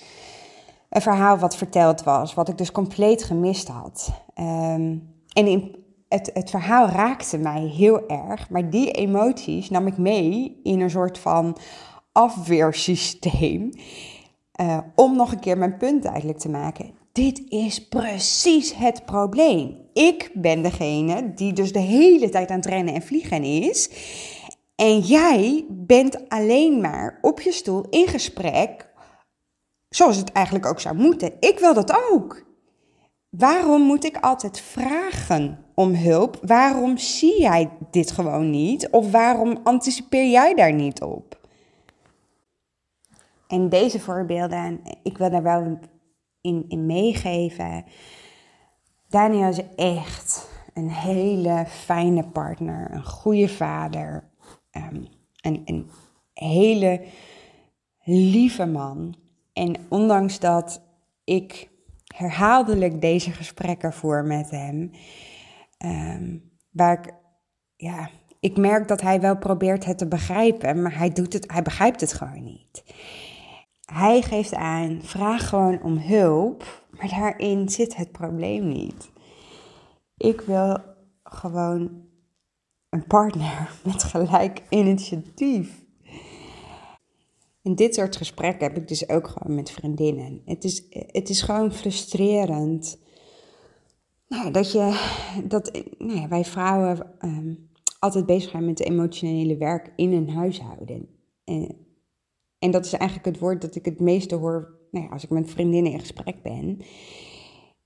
een 0.88 1.00
verhaal 1.00 1.38
wat 1.38 1.56
verteld 1.56 2.02
was, 2.02 2.35
wat 2.35 2.49
ik 2.49 2.59
dus 2.59 2.73
compleet 2.73 3.23
gemist 3.23 3.68
had. 3.68 4.11
Ehm, 4.35 4.97
en 5.32 5.47
in, 5.47 5.76
het, 6.09 6.30
het 6.35 6.50
verhaal 6.50 6.88
raakte 6.88 7.38
mij 7.38 7.61
heel 7.61 8.09
erg, 8.09 8.50
maar 8.50 8.70
die 8.70 8.90
emoties 8.90 9.70
nam 9.70 9.87
ik 9.87 9.97
mee 9.97 10.61
in 10.62 10.80
een 10.80 10.90
soort 10.90 11.18
van 11.18 11.56
afweersysteem. 12.12 13.70
Uh, 14.61 14.78
om 14.94 15.16
nog 15.16 15.32
een 15.32 15.40
keer 15.40 15.59
mijn 15.59 15.76
punt 15.76 16.04
eigenlijk 16.04 16.38
te 16.38 16.49
maken. 16.49 16.90
Dit 17.12 17.42
is 17.49 17.88
precies 17.88 18.75
het 18.75 19.04
probleem. 19.04 19.76
Ik 19.92 20.30
ben 20.35 20.62
degene 20.62 21.35
die 21.35 21.52
dus 21.52 21.73
de 21.73 21.78
hele 21.78 22.28
tijd 22.28 22.50
aan 22.50 22.56
het 22.56 22.66
rennen 22.66 22.94
en 22.94 23.02
vliegen 23.02 23.44
is. 23.44 23.90
En 24.80 24.99
jij 24.99 25.66
bent 25.68 26.28
alleen 26.28 26.80
maar 26.80 27.18
op 27.20 27.40
je 27.40 27.52
stoel 27.52 27.84
in 27.88 28.06
gesprek, 28.06 28.88
zoals 29.88 30.16
het 30.16 30.32
eigenlijk 30.32 30.66
ook 30.66 30.80
zou 30.80 30.96
moeten. 30.96 31.32
Ik 31.40 31.58
wil 31.58 31.75
dat 31.75 32.10
ook. 32.10 32.44
Waarom 33.28 33.82
moet 33.82 34.04
ik 34.04 34.16
altijd 34.16 34.60
vragen 34.60 35.64
om 35.75 35.94
hulp? 35.94 36.38
Waarom 36.42 36.99
zie 36.99 37.40
jij 37.40 37.70
dit 37.90 38.10
gewoon 38.10 38.50
niet? 38.50 38.90
Of 38.90 39.10
waarom 39.10 39.60
anticipeer 39.62 40.30
jij 40.30 40.54
daar 40.54 40.72
niet 40.72 41.02
op? 41.02 41.38
En 43.49 43.68
deze 43.68 44.00
voorbeelden, 44.00 44.80
ik 45.02 45.18
wil 45.18 45.30
daar 45.30 45.42
wel 45.42 45.78
in, 46.40 46.64
in 46.68 46.87
meegeven. 46.87 47.84
Daniel 49.08 49.49
is 49.49 49.60
echt 49.76 50.49
een 50.75 50.90
hele 50.90 51.64
fijne 51.68 52.28
partner, 52.28 52.90
een 52.90 53.04
goede 53.04 53.49
vader, 53.49 54.29
um, 54.73 55.07
een, 55.41 55.62
een 55.65 55.91
hele 56.35 57.05
lieve 58.05 58.67
man. 58.67 59.15
En 59.53 59.75
ondanks 59.89 60.39
dat 60.39 60.83
ik 61.25 61.69
herhaaldelijk 62.15 63.00
deze 63.00 63.31
gesprekken 63.31 63.93
voer 63.93 64.25
met 64.25 64.50
hem, 64.50 64.91
ehm, 65.79 66.37
waar 66.71 66.99
ik, 66.99 67.15
ja, 67.77 68.11
ik 68.41 68.57
merk 68.57 68.89
dat 68.89 69.00
hij 69.00 69.21
wel 69.21 69.39
probeert 69.39 69.85
het 69.85 69.99
te 69.99 70.07
begrijpen, 70.07 70.83
maar 70.83 70.99
hij, 70.99 71.11
doet 71.11 71.33
het, 71.33 71.53
hij 71.53 71.62
begrijpt 71.62 72.00
het 72.00 72.12
gewoon 72.12 72.43
niet. 72.43 72.85
Hij 73.85 74.23
geeft 74.23 74.55
aan, 74.55 75.00
vraag 75.03 75.49
gewoon 75.49 75.83
om 75.83 75.97
hulp, 75.99 76.85
maar 76.91 77.09
daarin 77.09 77.69
zit 77.69 77.97
het 77.97 78.12
probleem 78.12 78.69
niet. 78.69 79.11
Ik 80.17 80.41
wil 80.41 80.79
gewoon 81.23 82.09
een 82.90 83.06
partner 83.06 83.70
met 83.85 84.02
gelijk 84.02 84.62
initiatief. 84.68 85.85
En 87.62 87.75
dit 87.75 87.94
soort 87.94 88.16
gesprekken 88.16 88.66
heb 88.66 88.76
ik 88.76 88.88
dus 88.88 89.09
ook 89.09 89.28
gewoon 89.28 89.56
met 89.56 89.70
vriendinnen. 89.70 90.42
Het 90.44 90.64
is, 90.64 90.85
het 90.90 91.28
is 91.28 91.42
gewoon 91.42 91.73
frustrerend. 91.73 92.99
Nou, 94.28 94.50
dat 94.50 94.73
je, 94.73 95.11
dat 95.44 95.82
nou 95.99 96.20
ja, 96.20 96.28
wij 96.28 96.44
vrouwen 96.44 97.14
ehm, 97.18 97.54
altijd 97.99 98.26
bezig 98.26 98.50
zijn 98.50 98.64
met 98.64 98.78
het 98.78 98.88
emotionele 98.88 99.56
werk 99.56 99.92
in 99.97 100.12
een 100.12 100.30
huishouden. 100.30 101.09
En, 101.44 101.76
en 102.59 102.70
dat 102.70 102.85
is 102.85 102.92
eigenlijk 102.92 103.28
het 103.28 103.38
woord 103.38 103.61
dat 103.61 103.75
ik 103.75 103.85
het 103.85 104.00
meeste 104.00 104.35
hoor 104.35 104.78
nou 104.90 105.04
ja, 105.04 105.11
als 105.11 105.25
ik 105.25 105.30
met 105.30 105.50
vriendinnen 105.50 105.92
in 105.92 106.00
gesprek 106.00 106.42
ben. 106.42 106.78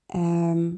Ehm, 0.05 0.71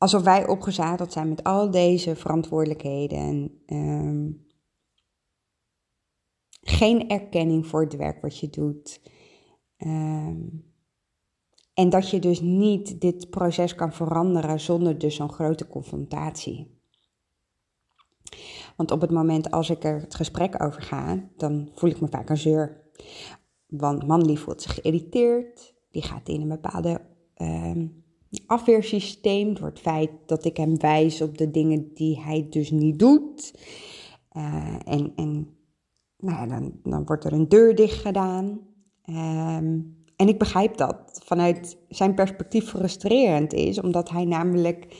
alsof 0.00 0.22
wij 0.22 0.48
opgezadeld 0.48 1.12
zijn 1.12 1.28
met 1.28 1.44
al 1.44 1.70
deze 1.70 2.16
verantwoordelijkheden. 2.16 3.60
Um, 3.66 4.46
geen 6.62 7.08
erkenning 7.08 7.66
voor 7.66 7.80
het 7.80 7.96
werk 7.96 8.22
wat 8.22 8.38
je 8.38 8.50
doet. 8.50 9.00
Ehm, 9.76 10.38
en 11.74 11.88
dat 11.88 12.10
je 12.10 12.18
dus 12.18 12.40
niet 12.40 13.00
dit 13.00 13.30
proces 13.30 13.74
kan 13.74 13.92
veranderen 13.92 14.60
zonder 14.60 14.98
dus 14.98 15.14
zo'n 15.14 15.32
grote 15.32 15.66
confrontatie. 15.68 16.78
Want 18.76 18.90
op 18.90 19.00
het 19.00 19.10
moment 19.10 19.50
als 19.50 19.70
ik 19.70 19.84
er 19.84 20.00
het 20.00 20.14
gesprek 20.14 20.62
over 20.62 20.82
ga, 20.82 21.28
dan 21.36 21.70
voel 21.74 21.90
ik 21.90 22.00
me 22.00 22.08
vaak 22.08 22.28
een 22.28 22.36
zeur. 22.36 22.90
Want 23.66 24.06
Manly 24.06 24.36
voelt 24.36 24.62
zich 24.62 24.74
geïrriteerd. 24.74 25.74
Die 25.90 26.02
gaat 26.02 26.28
in 26.28 26.40
een 26.40 26.48
bepaalde 26.48 27.00
uh, 27.36 27.88
afweersysteem 28.46 29.54
door 29.54 29.66
het 29.66 29.80
feit 29.80 30.10
dat 30.26 30.44
ik 30.44 30.56
hem 30.56 30.78
wijs 30.78 31.20
op 31.20 31.38
de 31.38 31.50
dingen 31.50 31.90
die 31.94 32.20
hij 32.20 32.46
dus 32.50 32.70
niet 32.70 32.98
doet. 32.98 33.54
Uh, 34.36 34.74
en, 34.84 35.12
en 35.16 35.56
nou 36.16 36.38
ja, 36.38 36.46
dan, 36.46 36.72
dan 36.82 37.04
wordt 37.04 37.24
er 37.24 37.32
een 37.32 37.48
deur 37.48 37.74
dicht 37.74 38.00
gedaan. 38.00 38.60
Ehm, 39.04 39.78
en 40.16 40.28
ik 40.28 40.38
begrijp 40.38 40.76
dat 40.76 41.20
vanuit 41.24 41.78
zijn 41.88 42.14
perspectief 42.14 42.68
frustrerend 42.68 43.52
is, 43.52 43.80
omdat 43.80 44.10
hij 44.10 44.24
namelijk 44.24 44.96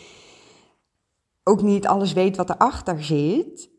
ook 1.44 1.62
niet 1.62 1.86
alles 1.86 2.12
weet 2.12 2.36
wat 2.36 2.50
erachter 2.50 3.04
zit. 3.04 3.70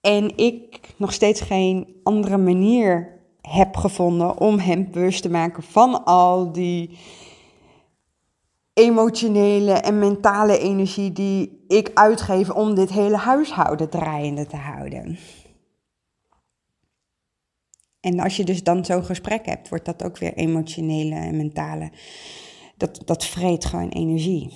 En 0.00 0.36
ik 0.36 0.94
nog 0.96 1.12
steeds 1.12 1.40
geen 1.40 1.96
andere 2.02 2.36
manier 2.36 3.20
heb 3.40 3.76
gevonden 3.76 4.38
om 4.38 4.58
hem 4.58 4.90
bewust 4.90 5.22
te 5.22 5.30
maken 5.30 5.62
van 5.62 6.04
al 6.04 6.52
die 6.52 6.98
emotionele 8.78 9.72
en 9.72 9.98
mentale 9.98 10.58
energie 10.58 11.12
die 11.12 11.64
ik 11.68 11.90
uitgeef 11.94 12.50
om 12.50 12.74
dit 12.74 12.90
hele 12.90 13.16
huishouden 13.16 13.88
draaiende 13.88 14.46
te 14.46 14.56
houden. 14.56 15.18
En 18.00 18.20
als 18.20 18.36
je 18.36 18.44
dus 18.44 18.62
dan 18.62 18.84
zo'n 18.84 19.04
gesprek 19.04 19.46
hebt, 19.46 19.68
wordt 19.68 19.84
dat 19.84 20.04
ook 20.04 20.18
weer 20.18 20.34
emotionele 20.34 21.14
en 21.14 21.36
mentale. 21.36 21.90
Dat, 22.76 23.02
dat 23.04 23.24
vreet 23.24 23.64
gewoon 23.64 23.88
energie. 23.88 24.52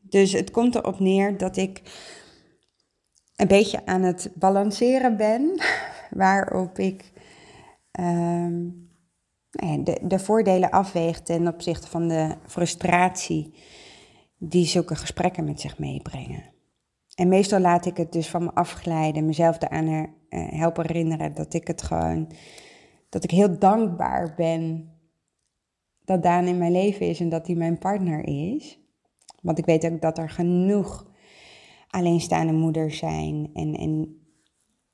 Dus 0.00 0.32
het 0.32 0.50
komt 0.50 0.74
erop 0.74 1.00
neer 1.00 1.36
dat 1.36 1.56
ik 1.56 1.82
een 3.36 3.48
beetje 3.48 3.86
aan 3.86 4.02
het 4.02 4.30
balanceren 4.34 5.16
ben, 5.16 5.60
waarop 6.10 6.78
ik 6.78 7.12
ehm, 7.90 8.68
de, 9.50 10.00
de 10.02 10.18
voordelen 10.18 10.70
afweeg 10.70 11.20
ten 11.20 11.48
opzichte 11.48 11.88
van 11.88 12.08
de 12.08 12.36
frustratie 12.46 13.54
die 14.38 14.66
zulke 14.66 14.94
gesprekken 14.94 15.44
met 15.44 15.60
zich 15.60 15.78
meebrengen. 15.78 16.52
En 17.14 17.28
meestal 17.28 17.60
laat 17.60 17.86
ik 17.86 17.96
het 17.96 18.12
dus 18.12 18.28
van 18.28 18.44
me 18.44 18.54
afglijden, 18.54 19.26
mezelf 19.26 19.62
eraan 19.62 19.86
uh, 19.86 20.06
helpen 20.30 20.86
herinneren 20.86 21.34
dat 21.34 21.54
ik 21.54 21.66
het 21.66 21.82
gewoon 21.82 22.32
dat 23.08 23.24
ik 23.24 23.30
heel 23.30 23.58
dankbaar 23.58 24.34
ben 24.36 24.92
dat 26.04 26.22
Daan 26.22 26.46
in 26.46 26.58
mijn 26.58 26.72
leven 26.72 27.06
is 27.06 27.20
en 27.20 27.28
dat 27.28 27.46
hij 27.46 27.56
mijn 27.56 27.78
partner 27.78 28.26
is. 28.26 28.78
Want 29.42 29.58
ik 29.58 29.64
weet 29.64 29.84
ook 29.84 30.00
dat 30.00 30.18
er 30.18 30.30
genoeg 30.30 31.06
alleenstaande 31.88 32.52
moeders 32.52 32.98
zijn 32.98 33.50
en, 33.54 33.74
en 33.74 34.20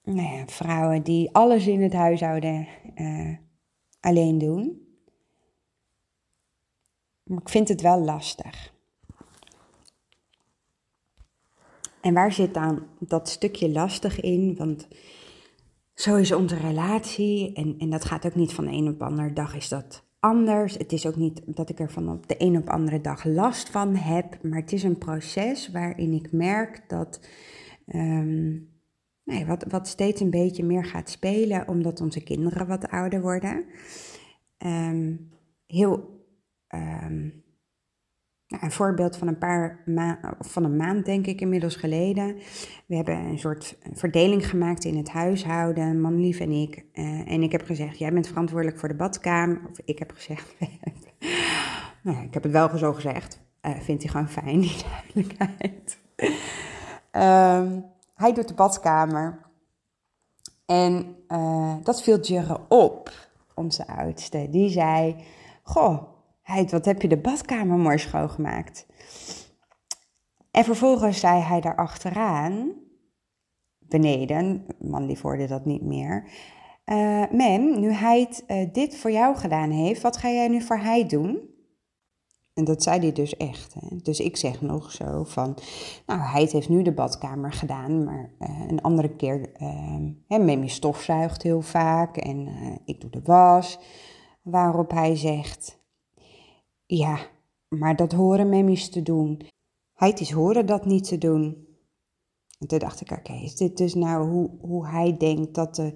nou 0.02 0.36
ja, 0.36 0.46
vrouwen 0.46 1.02
die 1.02 1.34
alles 1.34 1.66
in 1.66 1.82
het 1.82 1.92
huishouden 1.92 2.66
uh, 2.94 3.36
alleen 4.06 4.38
doen. 4.38 4.86
Maar 7.22 7.40
ik 7.40 7.48
vind 7.48 7.68
het 7.68 7.80
wel 7.80 8.00
lastig. 8.00 8.74
En 12.00 12.14
waar 12.14 12.32
zit 12.32 12.54
dan 12.54 12.86
dat 12.98 13.28
stukje 13.28 13.70
lastig 13.70 14.20
in? 14.20 14.56
Want 14.56 14.88
zo 15.94 16.16
is 16.16 16.32
onze 16.32 16.56
relatie. 16.56 17.52
En, 17.52 17.74
en 17.78 17.90
dat 17.90 18.04
gaat 18.04 18.26
ook 18.26 18.34
niet 18.34 18.52
van 18.52 18.64
de 18.64 18.72
een 18.72 18.88
op 18.88 18.98
de 18.98 19.04
andere 19.04 19.32
dag 19.32 19.54
is 19.54 19.68
dat 19.68 20.04
anders. 20.20 20.74
Het 20.74 20.92
is 20.92 21.06
ook 21.06 21.16
niet 21.16 21.42
dat 21.46 21.68
ik 21.68 21.80
er 21.80 21.90
van 21.90 22.22
de 22.26 22.34
een 22.38 22.56
op 22.56 22.66
de 22.66 22.72
andere 22.72 23.00
dag 23.00 23.24
last 23.24 23.70
van 23.70 23.94
heb. 23.94 24.42
Maar 24.42 24.60
het 24.60 24.72
is 24.72 24.82
een 24.82 24.98
proces 24.98 25.70
waarin 25.70 26.12
ik 26.12 26.32
merk 26.32 26.88
dat. 26.88 27.20
Um, 27.86 28.75
nee, 29.26 29.46
wat, 29.46 29.64
wat 29.68 29.88
steeds 29.88 30.20
een 30.20 30.30
beetje 30.30 30.64
meer 30.64 30.84
gaat 30.84 31.10
spelen, 31.10 31.68
omdat 31.68 32.00
onze 32.00 32.22
kinderen 32.22 32.66
wat 32.66 32.88
ouder 32.88 33.20
worden. 33.20 33.64
Um, 34.58 35.30
heel 35.66 36.24
um, 36.74 37.44
nou, 38.46 38.64
een 38.64 38.72
voorbeeld 38.72 39.16
van 39.16 39.28
een 39.28 39.38
paar 39.38 39.82
ma 39.84 40.36
van 40.38 40.64
een 40.64 40.76
maand, 40.76 41.04
denk 41.04 41.26
ik, 41.26 41.40
inmiddels 41.40 41.76
geleden. 41.76 42.36
We 42.86 42.96
hebben 42.96 43.16
een 43.16 43.38
soort 43.38 43.78
verdeling 43.92 44.48
gemaakt 44.48 44.84
in 44.84 44.96
het 44.96 45.08
huishouden, 45.08 46.00
manlief 46.00 46.40
en 46.40 46.50
ik. 46.50 46.84
Uh, 46.94 47.32
en 47.32 47.42
ik 47.42 47.52
heb 47.52 47.64
gezegd, 47.64 47.98
jij 47.98 48.12
bent 48.12 48.28
verantwoordelijk 48.28 48.78
voor 48.78 48.88
de 48.88 48.94
badkamer. 48.94 49.60
Of 49.70 49.78
ik 49.84 49.98
heb 49.98 50.12
gezegd, 50.14 50.54
nou, 52.02 52.24
ik 52.24 52.34
heb 52.34 52.42
het 52.42 52.52
wel 52.52 52.78
zo 52.78 52.92
gezegd. 52.92 53.40
Uh, 53.62 53.80
vindt 53.80 54.02
hij 54.02 54.10
gewoon 54.10 54.28
fijn, 54.28 54.60
die 54.60 54.76
duidelijkheid. 55.14 55.98
um, 57.12 57.94
hij 58.16 58.32
doet 58.32 58.48
de 58.48 58.54
badkamer. 58.54 59.44
En 60.66 61.16
uh, 61.28 61.74
dat 61.82 62.02
viel 62.02 62.20
Jurre 62.20 62.60
op, 62.68 63.10
onze 63.54 63.86
oudste. 63.86 64.48
Die 64.50 64.70
zei, 64.70 65.16
goh 65.62 66.14
Heid, 66.46 66.70
wat 66.70 66.84
heb 66.84 67.02
je 67.02 67.08
de 67.08 67.16
badkamer 67.16 67.78
mooi 67.78 67.98
schoongemaakt. 67.98 68.86
En 70.50 70.64
vervolgens 70.64 71.20
zei 71.20 71.40
hij 71.40 71.60
daar 71.60 71.76
achteraan, 71.76 72.72
beneden, 73.78 74.66
man 74.78 75.06
die 75.06 75.18
hoorde 75.22 75.46
dat 75.46 75.64
niet 75.64 75.82
meer. 75.82 76.30
Uh, 76.84 77.24
Mem, 77.30 77.80
nu 77.80 77.92
hij 77.92 78.28
uh, 78.48 78.72
dit 78.72 78.96
voor 78.96 79.10
jou 79.10 79.36
gedaan 79.36 79.70
heeft, 79.70 80.02
wat 80.02 80.16
ga 80.16 80.28
jij 80.30 80.48
nu 80.48 80.62
voor 80.62 80.78
hij 80.78 81.06
doen? 81.06 81.55
En 82.56 82.64
dat 82.64 82.82
zei 82.82 83.00
hij 83.00 83.12
dus 83.12 83.36
echt. 83.36 83.74
Hè? 83.74 83.96
Dus 83.96 84.20
ik 84.20 84.36
zeg 84.36 84.60
nog 84.60 84.92
zo 84.92 85.24
van, 85.24 85.58
nou, 86.06 86.20
hij 86.20 86.48
heeft 86.50 86.68
nu 86.68 86.82
de 86.82 86.92
badkamer 86.92 87.52
gedaan, 87.52 88.04
maar 88.04 88.30
uh, 88.38 88.68
een 88.68 88.82
andere 88.82 89.16
keer, 89.16 89.50
hè, 90.26 90.38
Memi 90.38 90.68
stofzuigt 90.68 91.42
heel 91.42 91.62
vaak 91.62 92.16
en 92.16 92.48
ik 92.84 93.00
doe 93.00 93.10
de 93.10 93.20
was. 93.24 93.78
Waarop 94.42 94.90
hij 94.90 95.16
zegt, 95.16 95.78
ja, 96.86 97.18
maar 97.68 97.96
dat 97.96 98.12
horen 98.12 98.48
memmies 98.48 98.90
te 98.90 99.02
doen. 99.02 99.40
Hij 99.94 100.10
is 100.10 100.30
horen 100.30 100.66
dat 100.66 100.84
niet 100.84 101.04
te 101.04 101.18
doen. 101.18 101.66
En 102.58 102.66
toen 102.66 102.78
dacht 102.78 103.00
ik, 103.00 103.10
oké, 103.10 103.32
is 103.32 103.56
dit 103.56 103.76
dus 103.76 103.94
nou 103.94 104.28
hoe, 104.28 104.50
hoe 104.60 104.86
hij 104.86 105.16
denkt 105.16 105.54
dat 105.54 105.74
de 105.74 105.94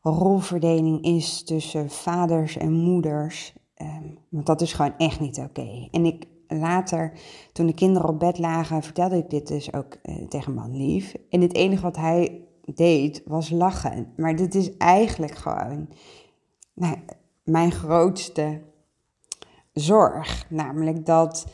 rolverdeling 0.00 1.04
is 1.04 1.44
tussen 1.44 1.90
vaders 1.90 2.56
en 2.56 2.72
moeders? 2.72 3.54
Um, 3.82 4.18
want 4.28 4.46
dat 4.46 4.60
is 4.60 4.72
gewoon 4.72 4.94
echt 4.96 5.20
niet 5.20 5.38
oké. 5.38 5.88
En 5.90 6.04
ik 6.04 6.26
later, 6.48 7.12
toen 7.52 7.66
de 7.66 7.74
kinderen 7.74 8.08
op 8.08 8.18
bed 8.18 8.38
lagen, 8.38 8.82
vertelde 8.82 9.16
ik 9.16 9.30
dit 9.30 9.48
dus 9.48 9.72
ook 9.72 9.96
uh, 10.02 10.28
tegen 10.28 10.54
man 10.54 10.76
lief. 10.76 11.14
En 11.30 11.40
het 11.40 11.54
enige 11.54 11.82
wat 11.82 11.96
hij 11.96 12.40
deed 12.74 13.22
was 13.24 13.50
lachen. 13.50 14.12
Maar 14.16 14.36
dit 14.36 14.54
is 14.54 14.76
eigenlijk 14.76 15.34
gewoon. 15.34 15.88
Nou, 16.74 16.96
mijn 17.42 17.72
grootste 17.72 18.60
zorg. 19.72 20.46
Namelijk 20.50 21.06
dat 21.06 21.46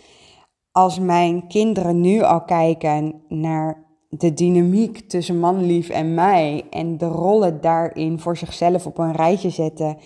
als 0.72 0.98
mijn 0.98 1.46
kinderen 1.46 2.00
nu 2.00 2.22
al 2.22 2.44
kijken 2.44 3.22
naar 3.28 3.84
de 4.08 4.34
dynamiek 4.34 5.08
tussen 5.08 5.38
manlief 5.40 5.88
en 5.88 6.14
mij 6.14 6.64
en 6.70 6.98
de 6.98 7.06
rollen 7.06 7.60
daarin 7.60 8.20
voor 8.20 8.36
zichzelf 8.36 8.86
op 8.86 8.98
een 8.98 9.12
rijtje 9.12 9.50
zetten, 9.50 9.96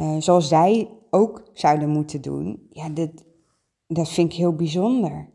uh, 0.00 0.16
zoals 0.18 0.48
zij 0.48 0.88
ook 1.10 1.42
zouden 1.52 1.88
moeten 1.88 2.20
doen, 2.20 2.66
ja, 2.70 2.88
dit, 2.88 3.24
dat 3.86 4.08
vind 4.08 4.32
ik 4.32 4.38
heel 4.38 4.54
bijzonder. 4.54 5.30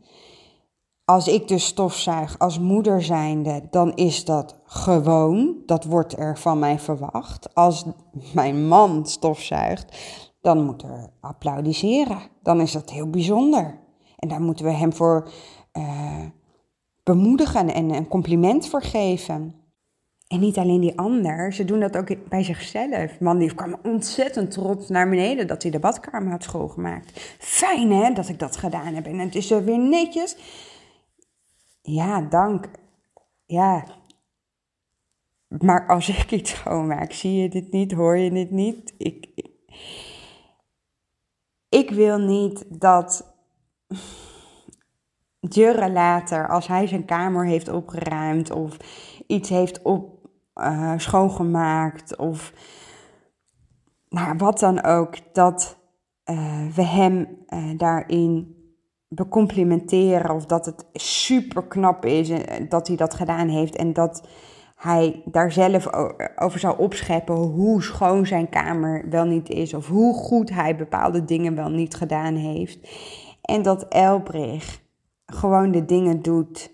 Als 1.04 1.28
ik 1.28 1.48
dus 1.48 1.66
stofzuig 1.66 2.38
als 2.38 2.58
moeder 2.58 3.02
zijnde, 3.02 3.62
dan 3.70 3.94
is 3.94 4.24
dat 4.24 4.60
gewoon. 4.64 5.56
Dat 5.66 5.84
wordt 5.84 6.18
er 6.18 6.38
van 6.38 6.58
mij 6.58 6.78
verwacht. 6.78 7.54
Als 7.54 7.84
mijn 8.34 8.68
man 8.68 9.06
stofzuigt, 9.06 9.96
dan 10.40 10.64
moet 10.64 10.82
er 10.82 11.10
applaudisseren. 11.20 12.18
Dan 12.42 12.60
is 12.60 12.72
dat 12.72 12.90
heel 12.90 13.10
bijzonder. 13.10 13.78
En 14.16 14.28
daar 14.28 14.40
moeten 14.40 14.64
we 14.64 14.70
hem 14.70 14.92
voor 14.92 15.30
uh, 15.72 16.24
bemoedigen 17.02 17.74
en 17.74 17.90
een 17.90 18.08
compliment 18.08 18.66
voor 18.66 18.82
geven. 18.82 19.54
En 20.26 20.40
niet 20.40 20.58
alleen 20.58 20.80
die 20.80 20.98
ander, 20.98 21.52
ze 21.52 21.64
doen 21.64 21.80
dat 21.80 21.96
ook 21.96 22.28
bij 22.28 22.42
zichzelf. 22.42 23.20
Man 23.20 23.38
die 23.38 23.54
kwam 23.54 23.76
ontzettend 23.82 24.50
trots 24.50 24.88
naar 24.88 25.08
beneden 25.08 25.46
dat 25.46 25.62
hij 25.62 25.70
de 25.70 25.78
badkamer 25.78 26.30
had 26.30 26.42
schoongemaakt. 26.42 27.36
Fijn 27.38 27.92
hè, 27.92 28.12
dat 28.12 28.28
ik 28.28 28.38
dat 28.38 28.56
gedaan 28.56 28.94
heb. 28.94 29.06
En 29.06 29.18
het 29.18 29.34
is 29.34 29.50
er 29.50 29.64
weer 29.64 29.78
netjes. 29.78 30.36
Ja, 31.82 32.20
dank. 32.20 32.68
Ja. 33.46 33.84
Maar 35.48 35.86
als 35.86 36.08
ik 36.08 36.30
iets 36.30 36.50
schoonmaak, 36.50 37.12
zie 37.12 37.34
je 37.42 37.48
dit 37.48 37.72
niet, 37.72 37.92
hoor 37.92 38.16
je 38.16 38.30
dit 38.30 38.50
niet? 38.50 38.94
Ik, 38.98 39.28
ik, 41.68 41.90
wil 41.90 42.18
niet 42.18 42.64
dat 42.80 43.34
Jurre 45.40 45.90
later, 45.90 46.48
als 46.48 46.66
hij 46.66 46.86
zijn 46.86 47.04
kamer 47.04 47.46
heeft 47.46 47.68
opgeruimd 47.68 48.50
of 48.50 48.76
iets 49.26 49.48
heeft 49.48 49.82
op, 49.82 50.13
uh, 50.54 50.92
schoongemaakt 50.96 52.16
of 52.16 52.52
nou, 54.08 54.36
wat 54.36 54.58
dan 54.58 54.82
ook, 54.82 55.34
dat 55.34 55.78
uh, 56.30 56.66
we 56.74 56.82
hem 56.82 57.44
uh, 57.48 57.78
daarin 57.78 58.56
becomplimenteren 59.08 60.34
of 60.34 60.46
dat 60.46 60.66
het 60.66 60.86
super 60.92 61.66
knap 61.66 62.04
is 62.04 62.30
dat 62.68 62.86
hij 62.86 62.96
dat 62.96 63.14
gedaan 63.14 63.48
heeft 63.48 63.76
en 63.76 63.92
dat 63.92 64.28
hij 64.76 65.22
daar 65.24 65.52
zelf 65.52 65.92
over 66.36 66.58
zou 66.58 66.78
opscheppen 66.78 67.34
hoe 67.34 67.82
schoon 67.82 68.26
zijn 68.26 68.48
kamer 68.48 69.06
wel 69.10 69.24
niet 69.24 69.48
is 69.48 69.74
of 69.74 69.86
hoe 69.88 70.14
goed 70.14 70.50
hij 70.50 70.76
bepaalde 70.76 71.24
dingen 71.24 71.54
wel 71.54 71.68
niet 71.68 71.94
gedaan 71.94 72.34
heeft. 72.34 72.88
En 73.42 73.62
dat 73.62 73.88
Elbrich 73.88 74.82
gewoon 75.26 75.70
de 75.70 75.84
dingen 75.84 76.22
doet, 76.22 76.72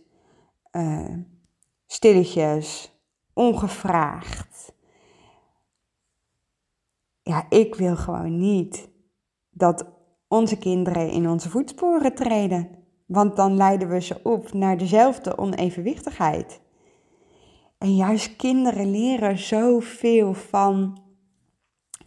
stilletjes, 1.86 2.99
ongevraagd. 3.34 4.72
Ja, 7.22 7.46
ik 7.48 7.74
wil 7.74 7.96
gewoon 7.96 8.38
niet 8.38 8.88
dat 9.50 9.86
onze 10.28 10.58
kinderen 10.58 11.10
in 11.10 11.28
onze 11.28 11.50
voetsporen 11.50 12.14
treden. 12.14 12.68
Want 13.06 13.36
dan 13.36 13.56
leiden 13.56 13.88
we 13.88 14.00
ze 14.00 14.20
op 14.22 14.52
naar 14.52 14.76
dezelfde 14.76 15.38
onevenwichtigheid. 15.38 16.60
En 17.78 17.96
juist 17.96 18.36
kinderen 18.36 18.90
leren 18.90 19.38
zoveel 19.38 20.34
van 20.34 21.02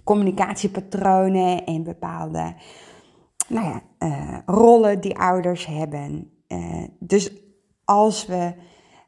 communicatiepatronen 0.04 1.65
en 1.65 1.84
bepaalde 1.84 2.56
nou 3.48 3.67
ja, 3.67 3.82
uh, 4.00 4.38
rollen 4.45 5.02
die 5.02 5.17
ouders 5.17 5.65
hebben. 5.65 6.32
Uh, 6.48 6.84
dus 7.00 7.32
als 7.86 8.26
we 8.26 8.54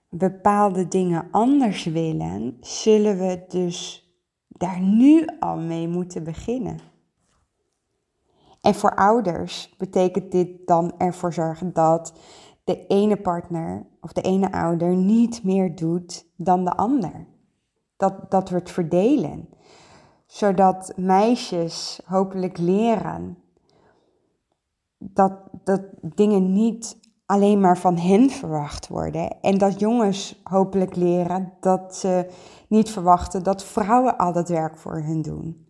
bepaalde 0.09 0.87
dingen 0.87 1.27
anders 1.31 1.83
willen, 1.83 2.57
zullen 2.61 3.17
we 3.17 3.45
dus 3.47 4.09
daar 4.47 4.79
nu 4.79 5.27
al 5.39 5.57
mee 5.57 5.87
moeten 5.87 6.23
beginnen. 6.23 6.79
En 8.61 8.75
voor 8.75 8.95
ouders 8.95 9.75
betekent 9.77 10.31
dit 10.31 10.67
dan 10.67 10.93
ervoor 10.97 11.33
zorgen 11.33 11.73
dat 11.73 12.13
de 12.63 12.87
ene 12.87 13.17
partner 13.17 13.85
of 14.01 14.11
de 14.13 14.21
ene 14.21 14.51
ouder 14.51 14.95
niet 14.95 15.43
meer 15.43 15.75
doet 15.75 16.25
dan 16.35 16.65
de 16.65 16.75
ander. 16.75 17.27
Dat, 17.97 18.31
dat 18.31 18.49
we 18.49 18.55
het 18.55 18.71
verdelen. 18.71 19.49
Zodat 20.25 20.93
meisjes 20.95 22.01
hopelijk 22.05 22.57
leren 22.57 23.37
dat, 24.97 25.33
dat 25.63 25.81
dingen 26.01 26.53
niet 26.53 26.97
alleen 27.25 27.59
maar 27.59 27.77
van 27.77 27.97
hen 27.97 28.29
verwacht 28.29 28.87
worden. 28.87 29.41
En 29.41 29.57
dat 29.57 29.79
jongens 29.79 30.41
hopelijk 30.43 30.95
leren 30.95 31.53
dat 31.59 31.95
ze 31.95 32.27
niet 32.67 32.89
verwachten 32.89 33.43
dat 33.43 33.63
vrouwen 33.63 34.17
al 34.17 34.33
dat 34.33 34.49
werk 34.49 34.77
voor 34.77 35.01
hen 35.01 35.21
doen. 35.21 35.65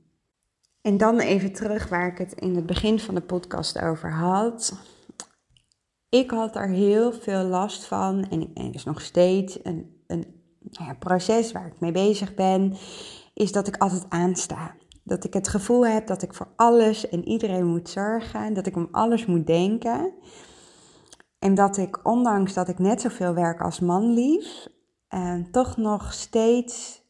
En 0.82 0.98
dan 0.98 1.20
even 1.20 1.54
terug 1.54 1.90
waar 1.90 2.08
ik 2.08 2.18
het 2.18 2.34
in 2.34 2.56
het 2.56 2.66
begin 2.66 3.00
van 3.00 3.16
de 3.16 3.22
podcast 3.22 3.82
over 3.82 4.14
had. 4.14 4.74
Ik 6.10 6.32
had 6.32 6.56
er 6.56 6.70
heel 6.70 7.12
veel 7.12 7.44
last 7.44 7.86
van 7.86 8.30
en 8.30 8.40
het 8.54 8.76
is 8.76 8.84
nog 8.84 9.02
steeds 9.02 9.60
een, 9.64 10.02
een 10.08 10.26
nou 10.60 10.86
ja, 10.90 10.96
proces 11.00 11.52
waar 11.52 11.66
ik 11.66 11.80
mee 11.80 11.92
bezig 11.92 12.34
ben, 12.34 12.76
is 13.34 13.52
dat 13.52 13.68
ik 13.68 13.78
altijd 13.78 14.06
aansta. 14.10 14.76
Dat 15.04 15.24
ik 15.24 15.34
het 15.34 15.48
gevoel 15.48 15.88
heb 15.88 16.08
dat 16.08 16.22
ik 16.22 16.34
voor 16.34 16.48
alles 16.56 17.10
en 17.10 17.28
iedereen 17.28 17.66
moet 17.66 17.90
zorgen, 17.90 18.54
dat 18.54 18.66
ik 18.66 18.76
om 18.76 18.88
alles 18.92 19.26
moet 19.26 19.48
denken. 19.48 20.14
En 21.46 21.56
dat 21.56 21.78
ik, 21.78 22.00
ondanks 22.04 22.54
dat 22.54 22.68
ik 22.68 22.80
net 22.80 23.02
zoveel 23.02 23.34
werk 23.34 23.62
als 23.62 23.80
manlief, 23.80 24.68
eh, 25.08 25.36
toch 25.52 25.78
nog 25.78 26.14
steeds 26.14 27.02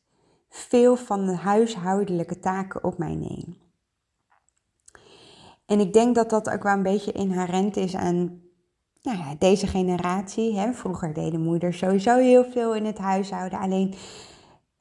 veel 0.50 0.96
van 0.96 1.26
de 1.26 1.36
huishoudelijke 1.36 2.40
taken 2.40 2.84
op 2.84 2.98
mij 2.98 3.16
neem. 3.16 3.58
En 5.66 5.80
ik 5.80 5.94
denk 5.94 6.16
dat 6.16 6.30
dat 6.30 6.50
ook 6.50 6.64
wel 6.64 6.74
een 6.74 6.84
beetje 6.84 7.12
inherent 7.12 7.78
is 7.78 7.96
aan 7.96 8.42
nou 9.02 9.18
ja, 9.18 9.36
deze 9.40 9.68
generatie. 9.68 10.60
Hè. 10.60 10.74
Vroeger 10.74 11.14
deden 11.14 11.42
moeders 11.42 11.78
sowieso 11.78 12.18
heel 12.18 12.46
veel 12.46 12.76
in 12.76 12.86
het 12.86 12.98
huishouden. 12.98 13.60
Alleen 13.60 13.94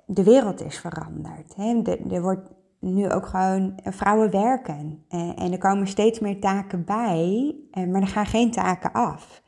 de 0.07 0.23
wereld 0.23 0.63
is 0.63 0.79
veranderd. 0.79 1.55
Hè. 1.57 1.83
er 2.11 2.23
wordt 2.23 2.51
nu 2.79 3.11
ook 3.11 3.27
gewoon 3.27 3.77
eh, 3.77 3.93
vrouwen 3.93 4.31
werken. 4.31 5.05
En, 5.09 5.37
en 5.37 5.53
er 5.53 5.59
komen 5.59 5.87
steeds 5.87 6.19
meer 6.19 6.41
taken 6.41 6.85
bij, 6.85 7.55
eh, 7.71 7.87
maar 7.87 8.01
er 8.01 8.07
gaan 8.07 8.27
geen 8.27 8.51
taken 8.51 8.93
af. 8.93 9.43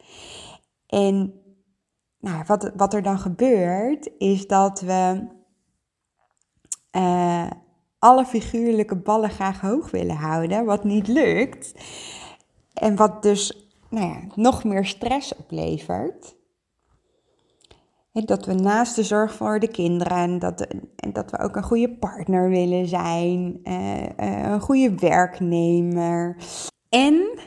En 0.87 1.41
nou, 2.19 2.45
wat, 2.47 2.73
wat 2.77 2.95
er 2.95 3.03
dan 3.03 3.19
gebeurt, 3.19 4.11
is 4.19 4.47
dat 4.47 4.81
we 4.81 5.27
uh, 6.97 7.51
alle 7.99 8.25
figuurlijke 8.25 8.97
ballen 8.97 9.31
graag 9.31 9.61
hoog 9.61 9.91
willen 9.91 10.17
houden, 10.17 10.65
wat 10.65 10.85
niet 10.85 11.09
lukt. 11.09 11.75
En 12.73 12.97
wat 12.97 13.23
dus 13.23 13.69
nou 13.91 14.07
ja, 14.07 14.21
nog 14.35 14.65
meer 14.65 14.85
stress 14.85 15.37
oplevert. 15.37 16.35
Dat 18.13 18.47
we 18.47 18.55
naast 18.55 18.97
de 18.97 19.03
zorg 19.03 19.35
voor 19.35 19.59
de 19.61 19.69
kinderen, 19.69 20.39
dat, 20.39 20.61
en 20.97 21.13
dat 21.13 21.31
we 21.31 21.39
ook 21.39 21.57
een 21.57 21.63
goede 21.63 21.97
partner 21.97 22.49
willen 22.49 22.89
zijn, 22.89 23.61
uh, 23.65 24.03
uh, 24.03 24.09
een 24.43 24.61
goede 24.61 24.95
werknemer. 24.95 26.37
En 26.89 27.39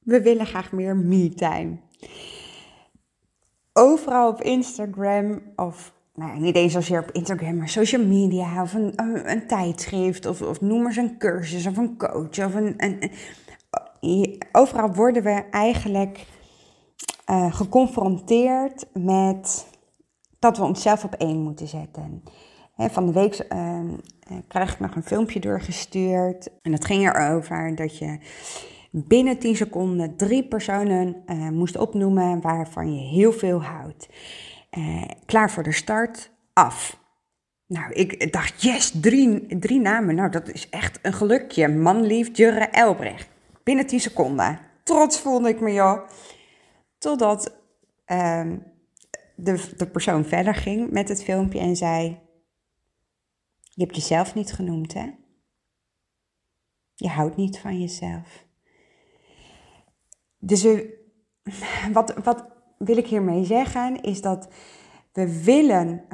we 0.00 0.22
willen 0.22 0.46
graag 0.46 0.72
meer 0.72 0.96
me-time 0.96 1.78
overal 3.72 4.28
op 4.28 4.42
Instagram 4.42 5.42
of 5.56 5.92
nou, 6.14 6.40
niet 6.40 6.56
eens 6.56 6.72
zozeer 6.72 7.00
op 7.02 7.10
Instagram, 7.10 7.56
maar 7.56 7.68
social 7.68 8.04
media 8.04 8.62
of 8.62 8.74
een, 8.74 8.92
een, 9.30 9.46
tijdschrift 9.46 10.26
of, 10.26 10.42
of 10.42 10.60
noem 10.60 10.86
eens 10.86 10.96
een 10.96 11.18
cursus 11.18 11.66
of 11.66 11.76
een 11.76 11.96
coach 11.96 12.46
of 12.46 12.54
een, 12.54 12.74
een, 12.76 14.42
overal 14.52 14.92
worden 14.92 15.22
we 15.22 15.44
eigenlijk 15.50 16.26
uh, 17.30 17.54
geconfronteerd 17.54 18.86
met 18.92 19.66
dat 20.38 20.56
we 20.56 20.64
onszelf 20.64 21.04
op 21.04 21.14
één 21.14 21.42
moeten 21.42 21.68
zetten. 21.68 22.22
van 22.76 23.06
de 23.06 23.12
week 23.12 23.46
uh, 23.52 23.80
krijg 24.48 24.72
ik 24.72 24.80
nog 24.80 24.94
een 24.94 25.02
filmpje 25.02 25.40
doorgestuurd 25.40 26.48
en 26.62 26.70
dat 26.70 26.84
ging 26.84 27.14
erover 27.14 27.74
dat 27.74 27.98
je 27.98 28.18
binnen 28.90 29.38
10 29.38 29.56
seconden 29.56 30.16
drie 30.16 30.44
personen 30.44 31.22
uh, 31.26 31.48
moest 31.48 31.76
opnoemen 31.76 32.40
waarvan 32.40 32.94
je 32.94 33.00
heel 33.00 33.32
veel 33.32 33.62
houdt. 33.62 34.08
Uh, 34.78 35.04
klaar 35.26 35.50
voor 35.50 35.62
de 35.62 35.72
start, 35.72 36.30
af. 36.52 36.98
Nou, 37.66 37.92
ik 37.92 38.32
dacht, 38.32 38.62
yes, 38.62 38.92
drie, 39.00 39.58
drie 39.58 39.80
namen. 39.80 40.14
Nou, 40.14 40.30
dat 40.30 40.48
is 40.48 40.68
echt 40.68 40.98
een 41.02 41.12
gelukje. 41.12 41.68
Manlief, 41.68 42.36
Jurre, 42.36 42.64
Elbrecht. 42.64 43.28
Binnen 43.62 43.86
10 43.86 44.00
seconden. 44.00 44.58
Trots 44.82 45.20
voelde 45.20 45.48
ik 45.48 45.60
me, 45.60 45.72
joh. 45.72 46.08
Totdat 46.98 47.56
uh, 48.06 48.50
de, 49.34 49.74
de 49.76 49.86
persoon 49.86 50.24
verder 50.24 50.54
ging 50.54 50.90
met 50.90 51.08
het 51.08 51.22
filmpje 51.22 51.58
en 51.58 51.76
zei... 51.76 52.18
Je 53.74 53.82
hebt 53.86 53.96
jezelf 53.96 54.34
niet 54.34 54.52
genoemd, 54.52 54.94
hè? 54.94 55.10
Je 56.94 57.08
houdt 57.08 57.36
niet 57.36 57.58
van 57.58 57.80
jezelf. 57.80 58.48
Dus 60.40 60.66
wat, 61.92 62.14
wat 62.22 62.44
wil 62.78 62.96
ik 62.96 63.06
hiermee 63.06 63.44
zeggen, 63.44 64.02
is 64.02 64.20
dat 64.20 64.48
we 65.12 65.42
willen 65.44 66.04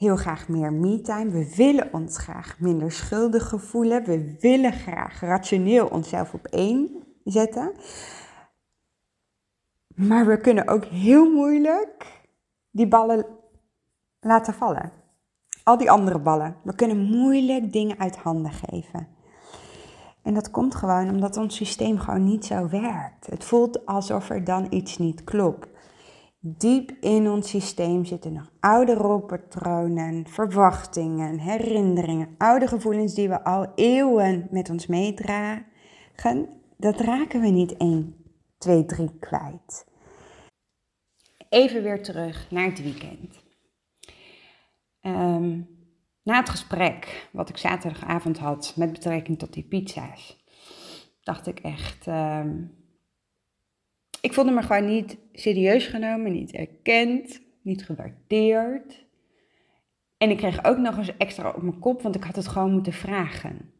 heel 0.00 0.16
graag 0.16 0.48
meer 0.48 0.72
me-time. 0.72 1.30
We 1.30 1.54
willen 1.56 1.92
ons 1.92 2.18
graag 2.18 2.60
minder 2.60 2.92
schuldig 2.92 3.52
voelen. 3.56 4.04
We 4.04 4.36
willen 4.40 4.72
graag 4.72 5.20
rationeel 5.20 5.86
onszelf 5.86 6.34
op 6.34 6.46
één 6.46 7.04
zetten. 7.24 7.72
Maar 9.94 10.26
we 10.26 10.40
kunnen 10.40 10.68
ook 10.68 10.84
heel 10.84 11.32
moeilijk 11.32 12.22
die 12.70 12.88
ballen 12.88 13.26
laten 14.20 14.54
vallen. 14.54 14.92
Al 15.62 15.76
die 15.76 15.90
andere 15.90 16.18
ballen. 16.18 16.56
We 16.62 16.74
kunnen 16.74 16.98
moeilijk 16.98 17.72
dingen 17.72 17.98
uit 17.98 18.16
handen 18.16 18.52
geven. 18.52 19.08
En 20.30 20.36
dat 20.36 20.50
komt 20.50 20.74
gewoon 20.74 21.08
omdat 21.08 21.36
ons 21.36 21.56
systeem 21.56 21.98
gewoon 21.98 22.24
niet 22.24 22.44
zo 22.44 22.68
werkt. 22.68 23.26
Het 23.26 23.44
voelt 23.44 23.86
alsof 23.86 24.30
er 24.30 24.44
dan 24.44 24.66
iets 24.70 24.98
niet 24.98 25.24
klopt. 25.24 25.68
Diep 26.38 26.90
in 27.00 27.30
ons 27.30 27.48
systeem 27.48 28.04
zitten 28.04 28.32
nog 28.32 28.50
oude 28.60 28.94
rolpatronen, 28.94 30.26
verwachtingen, 30.26 31.38
herinneringen, 31.38 32.34
oude 32.38 32.66
gevoelens 32.66 33.14
die 33.14 33.28
we 33.28 33.44
al 33.44 33.72
eeuwen 33.74 34.48
met 34.50 34.70
ons 34.70 34.86
meedragen. 34.86 35.66
Dat 36.76 37.00
raken 37.00 37.40
we 37.40 37.48
niet 37.48 37.76
1, 37.76 38.14
2, 38.58 38.84
3 38.84 39.10
kwijt. 39.20 39.86
Even 41.48 41.82
weer 41.82 42.02
terug 42.02 42.50
naar 42.50 42.66
het 42.66 42.82
weekend. 42.82 43.42
Um, 45.02 45.79
na 46.22 46.36
het 46.38 46.48
gesprek 46.48 47.28
wat 47.32 47.48
ik 47.48 47.56
zaterdagavond 47.56 48.38
had 48.38 48.72
met 48.76 48.92
betrekking 48.92 49.38
tot 49.38 49.52
die 49.52 49.64
pizza's, 49.64 50.44
dacht 51.22 51.46
ik 51.46 51.58
echt. 51.58 52.06
Um, 52.06 52.78
ik 54.20 54.32
voelde 54.32 54.50
me 54.50 54.62
gewoon 54.62 54.86
niet 54.86 55.18
serieus 55.32 55.86
genomen, 55.86 56.32
niet 56.32 56.52
erkend, 56.52 57.40
niet 57.62 57.84
gewaardeerd. 57.84 59.06
En 60.16 60.30
ik 60.30 60.36
kreeg 60.36 60.64
ook 60.64 60.78
nog 60.78 60.96
eens 60.96 61.16
extra 61.16 61.50
op 61.50 61.62
mijn 61.62 61.78
kop, 61.78 62.02
want 62.02 62.14
ik 62.14 62.24
had 62.24 62.36
het 62.36 62.48
gewoon 62.48 62.72
moeten 62.72 62.92
vragen. 62.92 63.72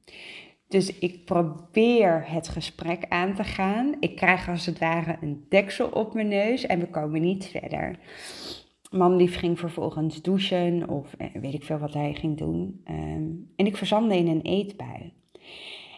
Dus 0.68 0.98
ik 0.98 1.24
probeer 1.24 2.30
het 2.30 2.48
gesprek 2.48 3.04
aan 3.08 3.34
te 3.34 3.44
gaan. 3.44 3.96
Ik 4.00 4.16
krijg 4.16 4.48
als 4.48 4.66
het 4.66 4.78
ware 4.78 5.16
een 5.20 5.46
deksel 5.48 5.88
op 5.88 6.14
mijn 6.14 6.28
neus 6.28 6.66
en 6.66 6.78
we 6.78 6.86
komen 6.86 7.20
niet 7.20 7.46
verder. 7.46 7.98
Man 8.90 9.16
lief 9.16 9.38
ging 9.38 9.58
vervolgens 9.58 10.22
douchen 10.22 10.88
of 10.88 11.14
eh, 11.14 11.26
weet 11.32 11.54
ik 11.54 11.64
veel 11.64 11.78
wat 11.78 11.94
hij 11.94 12.14
ging 12.14 12.38
doen. 12.38 12.80
Ehm, 12.84 13.30
en 13.56 13.66
ik 13.66 13.76
verzandde 13.76 14.16
in 14.16 14.26
een 14.26 14.42
eetbui. 14.42 15.12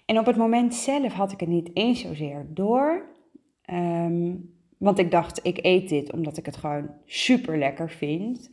En 0.06 0.18
op 0.18 0.26
het 0.26 0.36
moment 0.36 0.74
zelf 0.74 1.12
had 1.12 1.32
ik 1.32 1.40
het 1.40 1.48
niet 1.48 1.70
eens 1.74 2.00
zozeer 2.00 2.46
door. 2.48 3.10
Ehm, 3.62 4.34
want 4.78 4.98
ik 4.98 5.10
dacht, 5.10 5.40
ik 5.46 5.58
eet 5.64 5.88
dit 5.88 6.12
omdat 6.12 6.36
ik 6.36 6.46
het 6.46 6.56
gewoon 6.56 6.90
super 7.04 7.58
lekker 7.58 7.90
vind. 7.90 8.50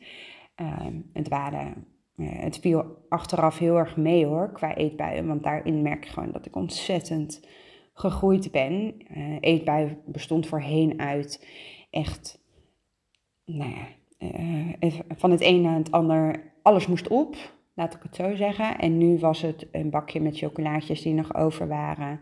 Um, 0.55 1.09
het, 1.13 1.27
waren, 1.27 1.85
uh, 2.15 2.39
het 2.39 2.59
viel 2.59 3.05
achteraf 3.09 3.57
heel 3.57 3.77
erg 3.77 3.97
mee 3.97 4.25
hoor, 4.25 4.51
qua 4.51 4.75
eetbuien. 4.75 5.27
Want 5.27 5.43
daarin 5.43 5.81
merk 5.81 6.05
ik 6.05 6.11
gewoon 6.11 6.31
dat 6.31 6.45
ik 6.45 6.55
ontzettend 6.55 7.47
gegroeid 7.93 8.51
ben. 8.51 8.95
Uh, 9.17 9.37
eetbui 9.39 9.97
bestond 10.05 10.47
voorheen 10.47 10.99
uit 10.99 11.47
echt, 11.89 12.43
nou 13.45 13.69
ja, 13.69 13.87
uh, 14.19 14.99
van 15.15 15.31
het 15.31 15.41
een 15.41 15.61
naar 15.61 15.77
het 15.77 15.91
ander, 15.91 16.51
alles 16.61 16.87
moest 16.87 17.07
op, 17.07 17.35
laat 17.73 17.93
ik 17.93 18.03
het 18.03 18.15
zo 18.15 18.35
zeggen. 18.35 18.77
En 18.77 18.97
nu 18.97 19.19
was 19.19 19.41
het 19.41 19.67
een 19.71 19.89
bakje 19.89 20.21
met 20.21 20.37
chocolaatjes 20.37 21.01
die 21.01 21.13
nog 21.13 21.35
over 21.35 21.67
waren 21.67 22.19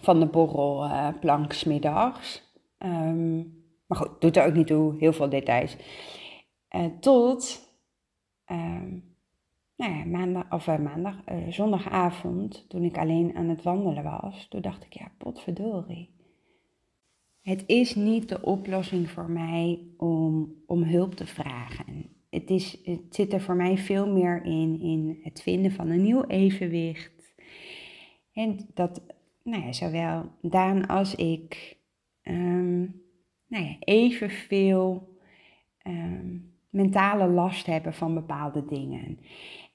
van 0.00 0.20
de 0.20 0.26
borrelplank 0.26 1.52
uh, 1.52 1.58
smiddags. 1.58 2.52
Um, 2.78 3.64
maar 3.86 3.98
goed, 3.98 4.20
doet 4.20 4.36
er 4.36 4.46
ook 4.46 4.54
niet 4.54 4.66
toe, 4.66 4.96
heel 4.98 5.12
veel 5.12 5.28
details. 5.28 5.76
Uh, 6.76 6.84
tot 7.00 7.68
um, 8.50 9.16
nou 9.76 9.92
ja, 9.92 10.04
maandag, 10.04 10.44
of 10.50 10.66
maandag, 10.66 11.16
zondagavond, 11.48 12.68
toen 12.68 12.84
ik 12.84 12.98
alleen 12.98 13.36
aan 13.36 13.48
het 13.48 13.62
wandelen 13.62 14.02
was, 14.02 14.46
toen 14.48 14.60
dacht 14.60 14.84
ik, 14.84 14.92
ja, 14.92 15.10
potverdorie. 15.18 16.11
Het 17.42 17.64
is 17.66 17.94
niet 17.94 18.28
de 18.28 18.42
oplossing 18.42 19.10
voor 19.10 19.30
mij 19.30 19.80
om, 19.96 20.54
om 20.66 20.82
hulp 20.82 21.14
te 21.14 21.26
vragen. 21.26 22.06
Het, 22.30 22.50
is, 22.50 22.78
het 22.84 23.00
zit 23.14 23.32
er 23.32 23.40
voor 23.40 23.56
mij 23.56 23.78
veel 23.78 24.12
meer 24.12 24.44
in, 24.44 24.80
in 24.80 25.20
het 25.22 25.42
vinden 25.42 25.72
van 25.72 25.90
een 25.90 26.02
nieuw 26.02 26.24
evenwicht. 26.24 27.34
En 28.32 28.58
dat 28.74 29.02
nou 29.42 29.64
ja, 29.64 29.72
zowel 29.72 30.30
Daan 30.40 30.86
als 30.86 31.14
ik 31.14 31.76
um, 32.22 33.02
nou 33.46 33.64
ja, 33.64 33.76
evenveel 33.78 35.16
um, 35.86 36.54
mentale 36.70 37.26
last 37.28 37.66
hebben 37.66 37.94
van 37.94 38.14
bepaalde 38.14 38.64
dingen. 38.64 39.18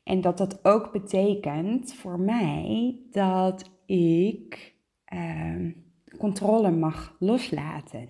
En 0.04 0.22
dat 0.22 0.38
dat 0.38 0.66
ook 0.66 0.92
betekent 0.92 1.94
voor 1.94 2.20
mij 2.20 2.96
dat 3.12 3.72
ik 3.86 4.76
um, 5.14 5.87
controle 6.18 6.72
mag 6.72 7.16
loslaten. 7.20 8.08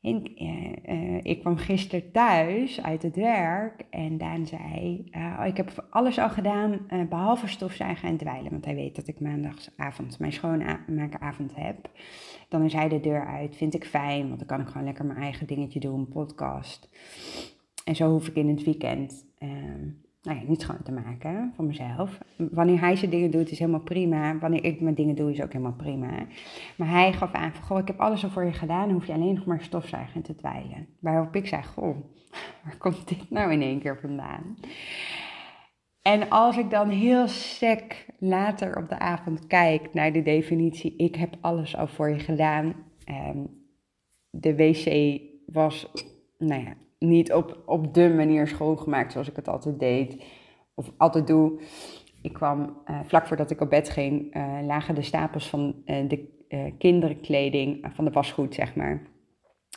En, 0.00 0.42
uh, 0.42 0.72
uh, 0.88 1.20
ik 1.22 1.40
kwam 1.40 1.56
gisteren 1.56 2.12
thuis 2.12 2.82
uit 2.82 3.02
het 3.02 3.16
werk 3.16 3.84
en 3.90 4.18
Daan 4.18 4.46
zei: 4.46 5.04
uh, 5.10 5.36
oh, 5.40 5.46
Ik 5.46 5.56
heb 5.56 5.86
alles 5.90 6.18
al 6.18 6.30
gedaan 6.30 6.86
behalve 7.08 7.48
stofzuigen 7.48 8.08
en 8.08 8.16
dweilen. 8.16 8.50
Want 8.50 8.64
hij 8.64 8.74
weet 8.74 8.96
dat 8.96 9.08
ik 9.08 9.20
maandagsavond 9.20 10.18
mijn 10.18 10.32
schoonmaakavond 10.32 11.54
heb. 11.54 11.90
Dan 12.48 12.64
is 12.64 12.72
hij 12.72 12.88
de 12.88 13.00
deur 13.00 13.26
uit. 13.26 13.56
Vind 13.56 13.74
ik 13.74 13.84
fijn, 13.84 14.26
want 14.26 14.38
dan 14.38 14.48
kan 14.48 14.60
ik 14.60 14.66
gewoon 14.66 14.84
lekker 14.84 15.04
mijn 15.04 15.18
eigen 15.18 15.46
dingetje 15.46 15.80
doen, 15.80 16.08
podcast. 16.08 16.88
En 17.84 17.96
zo 17.96 18.10
hoef 18.10 18.28
ik 18.28 18.34
in 18.34 18.48
het 18.48 18.64
weekend 18.64 19.26
ehm, 19.38 19.88
nou 20.24 20.38
ja, 20.38 20.44
niet 20.46 20.60
schoon 20.60 20.82
te 20.82 20.92
maken 20.92 21.52
van 21.56 21.66
mezelf. 21.66 22.18
Wanneer 22.36 22.80
hij 22.80 22.96
zijn 22.96 23.10
dingen 23.10 23.30
doet, 23.30 23.50
is 23.50 23.58
helemaal 23.58 23.80
prima. 23.80 24.38
Wanneer 24.38 24.64
ik 24.64 24.80
mijn 24.80 24.94
dingen 24.94 25.14
doe, 25.14 25.30
is 25.30 25.42
ook 25.42 25.52
helemaal 25.52 25.76
prima. 25.76 26.26
Maar 26.76 26.90
hij 26.90 27.12
gaf 27.12 27.32
aan 27.32 27.52
van, 27.52 27.62
goh, 27.62 27.78
ik 27.78 27.86
heb 27.86 28.00
alles 28.00 28.24
al 28.24 28.30
voor 28.30 28.44
je 28.44 28.52
gedaan. 28.52 28.84
Dan 28.84 28.92
hoef 28.92 29.06
je 29.06 29.12
alleen 29.12 29.34
nog 29.34 29.44
maar 29.44 29.62
stofzuigen 29.62 30.14
en 30.14 30.22
te 30.22 30.34
dweilen. 30.34 30.86
Waarop 31.00 31.36
ik 31.36 31.46
zei, 31.46 31.62
goh, 31.62 31.96
waar 32.64 32.76
komt 32.78 33.08
dit 33.08 33.30
nou 33.30 33.52
in 33.52 33.62
één 33.62 33.80
keer 33.80 33.98
vandaan? 34.00 34.56
En 36.02 36.28
als 36.28 36.56
ik 36.56 36.70
dan 36.70 36.88
heel 36.88 37.28
sec 37.28 38.06
later 38.18 38.76
op 38.76 38.88
de 38.88 38.98
avond 38.98 39.46
kijk 39.46 39.94
naar 39.94 40.12
de 40.12 40.22
definitie, 40.22 40.96
ik 40.96 41.14
heb 41.14 41.36
alles 41.40 41.76
al 41.76 41.86
voor 41.86 42.10
je 42.10 42.18
gedaan. 42.18 42.74
Um, 43.08 43.62
de 44.30 44.56
wc 44.56 45.20
was, 45.46 45.92
nou 46.38 46.62
ja, 46.62 46.74
niet 47.08 47.32
op, 47.32 47.62
op 47.66 47.94
de 47.94 48.08
manier 48.16 48.48
schoongemaakt 48.48 49.12
zoals 49.12 49.28
ik 49.28 49.36
het 49.36 49.48
altijd 49.48 49.78
deed. 49.78 50.24
Of 50.74 50.90
altijd 50.96 51.26
doe. 51.26 51.60
Ik 52.22 52.32
kwam 52.32 52.76
uh, 52.86 53.00
vlak 53.04 53.26
voordat 53.26 53.50
ik 53.50 53.60
op 53.60 53.70
bed 53.70 53.88
ging, 53.88 54.36
uh, 54.36 54.58
lagen 54.62 54.94
de 54.94 55.02
stapels 55.02 55.48
van 55.48 55.74
uh, 55.86 56.08
de 56.08 56.32
kinderkleding, 56.78 57.86
van 57.94 58.04
de 58.04 58.10
wasgoed 58.10 58.54
zeg 58.54 58.74
maar, 58.74 59.02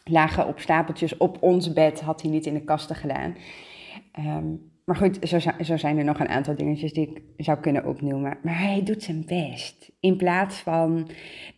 lagen 0.03 0.47
op 0.47 0.59
stapeltjes 0.59 1.17
op 1.17 1.37
ons 1.43 1.73
bed. 1.73 2.01
Had 2.01 2.21
hij 2.21 2.31
niet 2.31 2.45
in 2.45 2.53
de 2.53 2.63
kasten 2.63 2.95
gedaan. 2.95 3.35
Um, 4.19 4.71
maar 4.87 4.95
goed, 4.95 5.17
zo, 5.21 5.39
zo, 5.39 5.77
zijn 5.77 5.97
er 5.97 6.03
nog 6.03 6.19
een 6.19 6.29
aantal 6.29 6.55
dingetjes 6.55 6.93
die 6.93 7.13
ik 7.35 7.45
zou 7.45 7.59
kunnen 7.59 7.85
opnoemen. 7.85 8.37
Maar 8.43 8.59
hij 8.59 8.83
doet 8.83 9.03
zijn 9.03 9.25
best. 9.25 9.91
In 9.99 10.17
plaats 10.17 10.59
van 10.59 11.09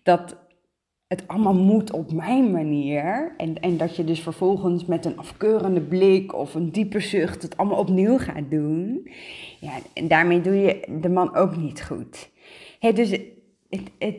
dat 0.04 0.38
het 1.10 1.28
allemaal 1.28 1.56
moet 1.56 1.92
op 1.92 2.12
mijn 2.12 2.52
manier. 2.52 3.34
En, 3.38 3.60
en 3.60 3.78
dat 3.78 3.96
je 3.96 4.04
dus 4.04 4.20
vervolgens 4.20 4.86
met 4.86 5.06
een 5.06 5.18
afkeurende 5.18 5.82
blik 5.82 6.34
of 6.34 6.56
een 6.56 6.72
diepe 6.72 7.00
zucht 7.00 7.42
het 7.42 7.58
allemaal 7.58 7.78
opnieuw 7.78 8.18
gaat 8.18 8.50
doen. 8.52 9.10
Ja, 9.60 9.72
en 9.94 10.08
daarmee 10.08 10.42
doe 10.42 10.56
je 10.56 10.98
de 11.02 11.10
man 11.10 11.36
ook 11.36 11.56
niet 11.56 11.84
goed. 11.84 12.30
He, 12.80 12.94
dus 12.94 13.10
het, 13.10 13.92
het, 14.00 14.16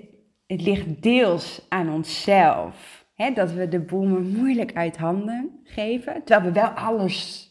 het, 0.47 0.63
ligt 0.63 1.03
deels 1.03 1.67
aan 1.69 1.93
onszelf. 1.93 3.05
He, 3.15 3.33
dat 3.33 3.53
we 3.53 3.69
de 3.69 3.81
boel 3.81 4.07
moeilijk 4.23 4.75
uit 4.75 4.97
handen 4.97 5.61
geven. 5.65 6.25
Terwijl 6.25 6.53
we 6.53 6.61
wel 6.61 6.69
alles 6.69 7.51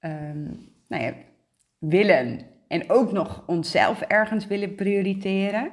um, 0.00 0.72
nou 0.88 1.02
ja, 1.02 1.12
willen. 1.78 2.40
En 2.68 2.90
ook 2.90 3.12
nog 3.12 3.42
onszelf 3.46 4.00
ergens 4.00 4.46
willen 4.46 4.74
prioriteren. 4.74 5.70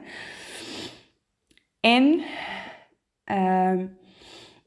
En 1.79 2.23
Ehm, 3.25 3.87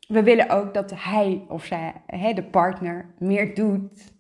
we 0.09 0.23
willen 0.23 0.51
ook 0.51 0.75
dat 0.75 0.93
hij 0.95 1.45
of 1.49 1.65
zij, 1.65 2.35
de 2.35 2.43
partner, 2.43 3.15
meer 3.19 3.55
doet. 3.55 4.13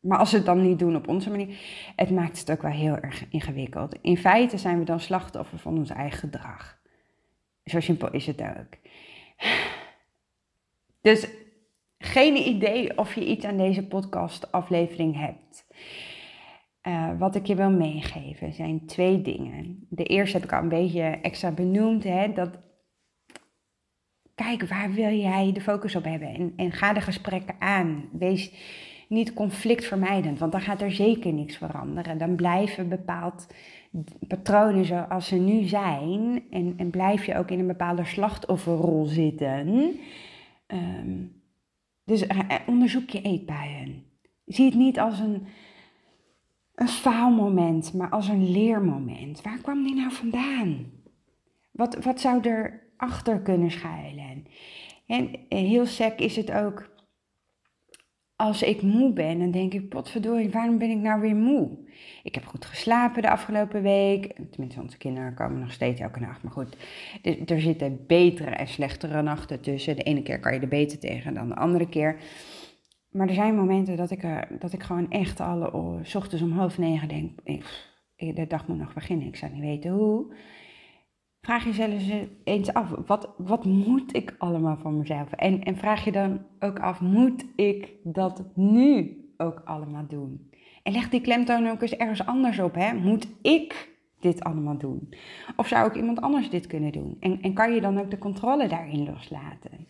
Maar 0.00 0.18
als 0.18 0.30
ze 0.30 0.36
het 0.36 0.46
dan 0.46 0.62
niet 0.62 0.78
doen 0.78 0.96
op 0.96 1.08
onze 1.08 1.30
manier, 1.30 1.58
het 1.96 2.10
maakt 2.10 2.38
het 2.38 2.50
ook 2.50 2.62
wel 2.62 2.70
heel 2.70 2.96
erg 2.96 3.24
ingewikkeld. 3.28 3.98
In 4.00 4.16
feite 4.16 4.58
zijn 4.58 4.78
we 4.78 4.84
dan 4.84 5.00
slachtoffer 5.00 5.58
van 5.58 5.78
ons 5.78 5.90
eigen 5.90 6.18
gedrag. 6.18 6.78
Zo 7.64 7.80
simpel 7.80 8.10
is 8.10 8.26
het 8.26 8.42
ook. 8.42 8.76
Dus 11.00 11.28
geen 11.98 12.36
idee 12.36 12.98
of 12.98 13.14
je 13.14 13.26
iets 13.26 13.44
aan 13.44 13.56
deze 13.56 13.86
podcast-aflevering 13.86 15.16
hebt. 15.16 15.66
uh, 16.82 17.18
wat 17.18 17.34
ik 17.34 17.46
je 17.46 17.54
wil 17.54 17.70
meegeven 17.70 18.52
zijn 18.52 18.86
twee 18.86 19.22
dingen. 19.22 19.86
De 19.88 20.04
eerste 20.04 20.36
heb 20.36 20.44
ik 20.46 20.52
al 20.52 20.62
een 20.62 20.68
beetje 20.68 21.02
extra 21.02 21.50
benoemd. 21.50 22.04
Hè, 22.04 22.32
dat, 22.32 22.58
kijk, 24.44 24.68
waar 24.68 24.92
wil 24.92 25.12
jij 25.12 25.52
de 25.52 25.60
focus 25.60 25.96
op 25.96 26.04
hebben? 26.04 26.28
En, 26.28 26.52
en 26.56 26.72
ga 26.72 26.92
de 26.92 27.00
gesprekken 27.00 27.54
aan. 27.58 28.08
Wees 28.12 28.52
niet 29.08 29.34
conflictvermijdend, 29.34 30.38
want 30.38 30.52
dan 30.52 30.60
gaat 30.60 30.80
er 30.80 30.92
zeker 30.92 31.32
niks 31.32 31.56
veranderen. 31.56 32.18
Dan 32.18 32.34
blijven 32.34 32.88
bepaald 32.88 33.46
patronen 34.28 34.84
zoals 34.84 35.26
ze 35.26 35.36
nu 35.36 35.62
zijn. 35.62 36.42
En, 36.50 36.74
en 36.76 36.90
blijf 36.90 37.24
je 37.26 37.36
ook 37.36 37.50
in 37.50 37.58
een 37.58 37.66
bepaalde 37.66 38.04
slachtofferrol 38.04 39.04
zitten. 39.04 39.92
Ehm, 40.66 41.16
dus 42.04 42.22
uh, 42.22 42.38
onderzoek 42.66 43.10
je 43.10 43.22
eetbuien. 43.22 44.04
Zie 44.46 44.64
het 44.64 44.74
niet 44.74 44.98
als 45.00 45.18
een, 45.18 45.46
een 46.74 46.88
faalmoment, 46.88 47.94
maar 47.94 48.10
als 48.10 48.28
een 48.28 48.50
leermoment. 48.50 49.42
Waar 49.42 49.58
kwam 49.58 49.82
die 49.82 49.94
nou 49.94 50.12
vandaan? 50.12 50.86
Wat, 51.70 52.04
wat 52.04 52.20
zou 52.20 52.48
er 52.48 52.79
achter 53.00 53.40
kunnen 53.40 53.70
schuilen? 53.70 54.46
En 55.06 55.30
heel 55.48 55.86
sec 55.86 56.18
is 56.18 56.36
het 56.36 56.52
ook 56.52 56.90
als 58.40 58.62
ik 58.62 58.82
moe 58.82 59.12
ben, 59.12 59.38
dan 59.38 59.50
denk 59.50 59.74
ik, 59.74 59.88
potverdorie, 59.88 60.50
waarom 60.50 60.78
ben 60.78 60.90
ik 60.90 60.98
nou 60.98 61.20
weer 61.20 61.36
moe? 61.36 61.78
Ik 62.22 62.34
heb 62.34 62.44
goed 62.46 62.64
geslapen 62.64 63.22
de 63.22 63.30
afgelopen 63.30 63.82
week. 63.82 64.32
Tenminste, 64.50 64.80
onze 64.80 64.96
kinderen 64.96 65.34
komen 65.34 65.60
nog 65.60 65.72
steeds 65.72 66.00
elke 66.00 66.20
nacht. 66.20 66.42
Maar 66.42 66.52
goed, 66.52 66.76
er 67.46 67.60
zitten 67.60 68.04
betere 68.06 68.50
en 68.50 68.68
slechtere 68.68 69.22
nachten 69.22 69.60
tussen. 69.60 69.96
De 69.96 70.02
ene 70.02 70.22
keer 70.22 70.40
kan 70.40 70.54
je 70.54 70.60
er 70.60 70.68
beter 70.68 70.98
tegen 70.98 71.34
dan 71.34 71.48
de 71.48 71.54
andere 71.54 71.88
keer. 71.88 72.18
Maar 73.10 73.28
er 73.28 73.34
zijn 73.34 73.54
momenten 73.54 73.96
dat 73.96 74.10
ik, 74.10 74.22
dat 74.60 74.72
ik 74.72 74.82
gewoon 74.82 75.10
echt 75.10 75.40
alle 75.40 75.72
ochtends 76.14 76.42
om 76.42 76.52
half 76.52 76.78
negen 76.78 77.08
denk, 77.08 77.40
de 78.16 78.46
dag 78.46 78.66
moet 78.66 78.78
nog 78.78 78.94
beginnen, 78.94 79.26
ik 79.26 79.36
zou 79.36 79.52
niet 79.52 79.62
weten 79.62 79.90
hoe. 79.90 80.34
Vraag 81.40 81.64
jezelf 81.64 82.02
eens 82.44 82.72
af, 82.72 82.90
wat, 83.06 83.34
wat 83.36 83.64
moet 83.64 84.16
ik 84.16 84.34
allemaal 84.38 84.76
van 84.76 84.98
mezelf? 84.98 85.32
En, 85.32 85.62
en 85.62 85.76
vraag 85.76 86.04
je 86.04 86.12
dan 86.12 86.40
ook 86.58 86.78
af, 86.78 87.00
moet 87.00 87.44
ik 87.56 87.88
dat 88.02 88.44
nu 88.54 89.16
ook 89.36 89.62
allemaal 89.64 90.06
doen? 90.06 90.50
En 90.82 90.92
leg 90.92 91.08
die 91.08 91.20
klemtoon 91.20 91.68
ook 91.68 91.82
eens 91.82 91.96
ergens 91.96 92.26
anders 92.26 92.58
op. 92.58 92.74
Hè? 92.74 92.94
Moet 92.94 93.28
ik 93.42 93.88
dit 94.20 94.44
allemaal 94.44 94.78
doen? 94.78 95.14
Of 95.56 95.66
zou 95.68 95.88
ik 95.88 95.96
iemand 95.96 96.20
anders 96.20 96.50
dit 96.50 96.66
kunnen 96.66 96.92
doen? 96.92 97.16
En, 97.20 97.42
en 97.42 97.52
kan 97.52 97.74
je 97.74 97.80
dan 97.80 97.98
ook 97.98 98.10
de 98.10 98.18
controle 98.18 98.68
daarin 98.68 99.04
loslaten? 99.04 99.86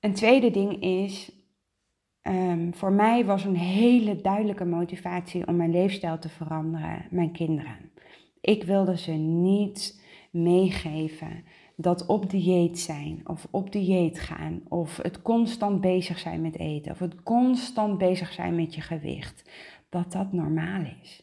Een 0.00 0.14
tweede 0.14 0.50
ding 0.50 0.82
is, 0.82 1.32
um, 2.22 2.74
voor 2.74 2.92
mij 2.92 3.24
was 3.24 3.44
een 3.44 3.56
hele 3.56 4.20
duidelijke 4.20 4.64
motivatie 4.64 5.46
om 5.46 5.56
mijn 5.56 5.70
leefstijl 5.70 6.18
te 6.18 6.28
veranderen, 6.28 7.06
mijn 7.10 7.32
kinderen. 7.32 7.89
Ik 8.40 8.64
wilde 8.64 8.98
ze 8.98 9.12
niet 9.12 10.02
meegeven 10.30 11.44
dat 11.76 12.06
op 12.06 12.30
dieet 12.30 12.78
zijn 12.78 13.20
of 13.24 13.46
op 13.50 13.72
dieet 13.72 14.20
gaan 14.20 14.62
of 14.68 14.96
het 14.96 15.22
constant 15.22 15.80
bezig 15.80 16.18
zijn 16.18 16.40
met 16.40 16.58
eten 16.58 16.92
of 16.92 16.98
het 16.98 17.22
constant 17.22 17.98
bezig 17.98 18.32
zijn 18.32 18.54
met 18.54 18.74
je 18.74 18.80
gewicht, 18.80 19.50
dat 19.88 20.12
dat 20.12 20.32
normaal 20.32 20.82
is. 21.02 21.22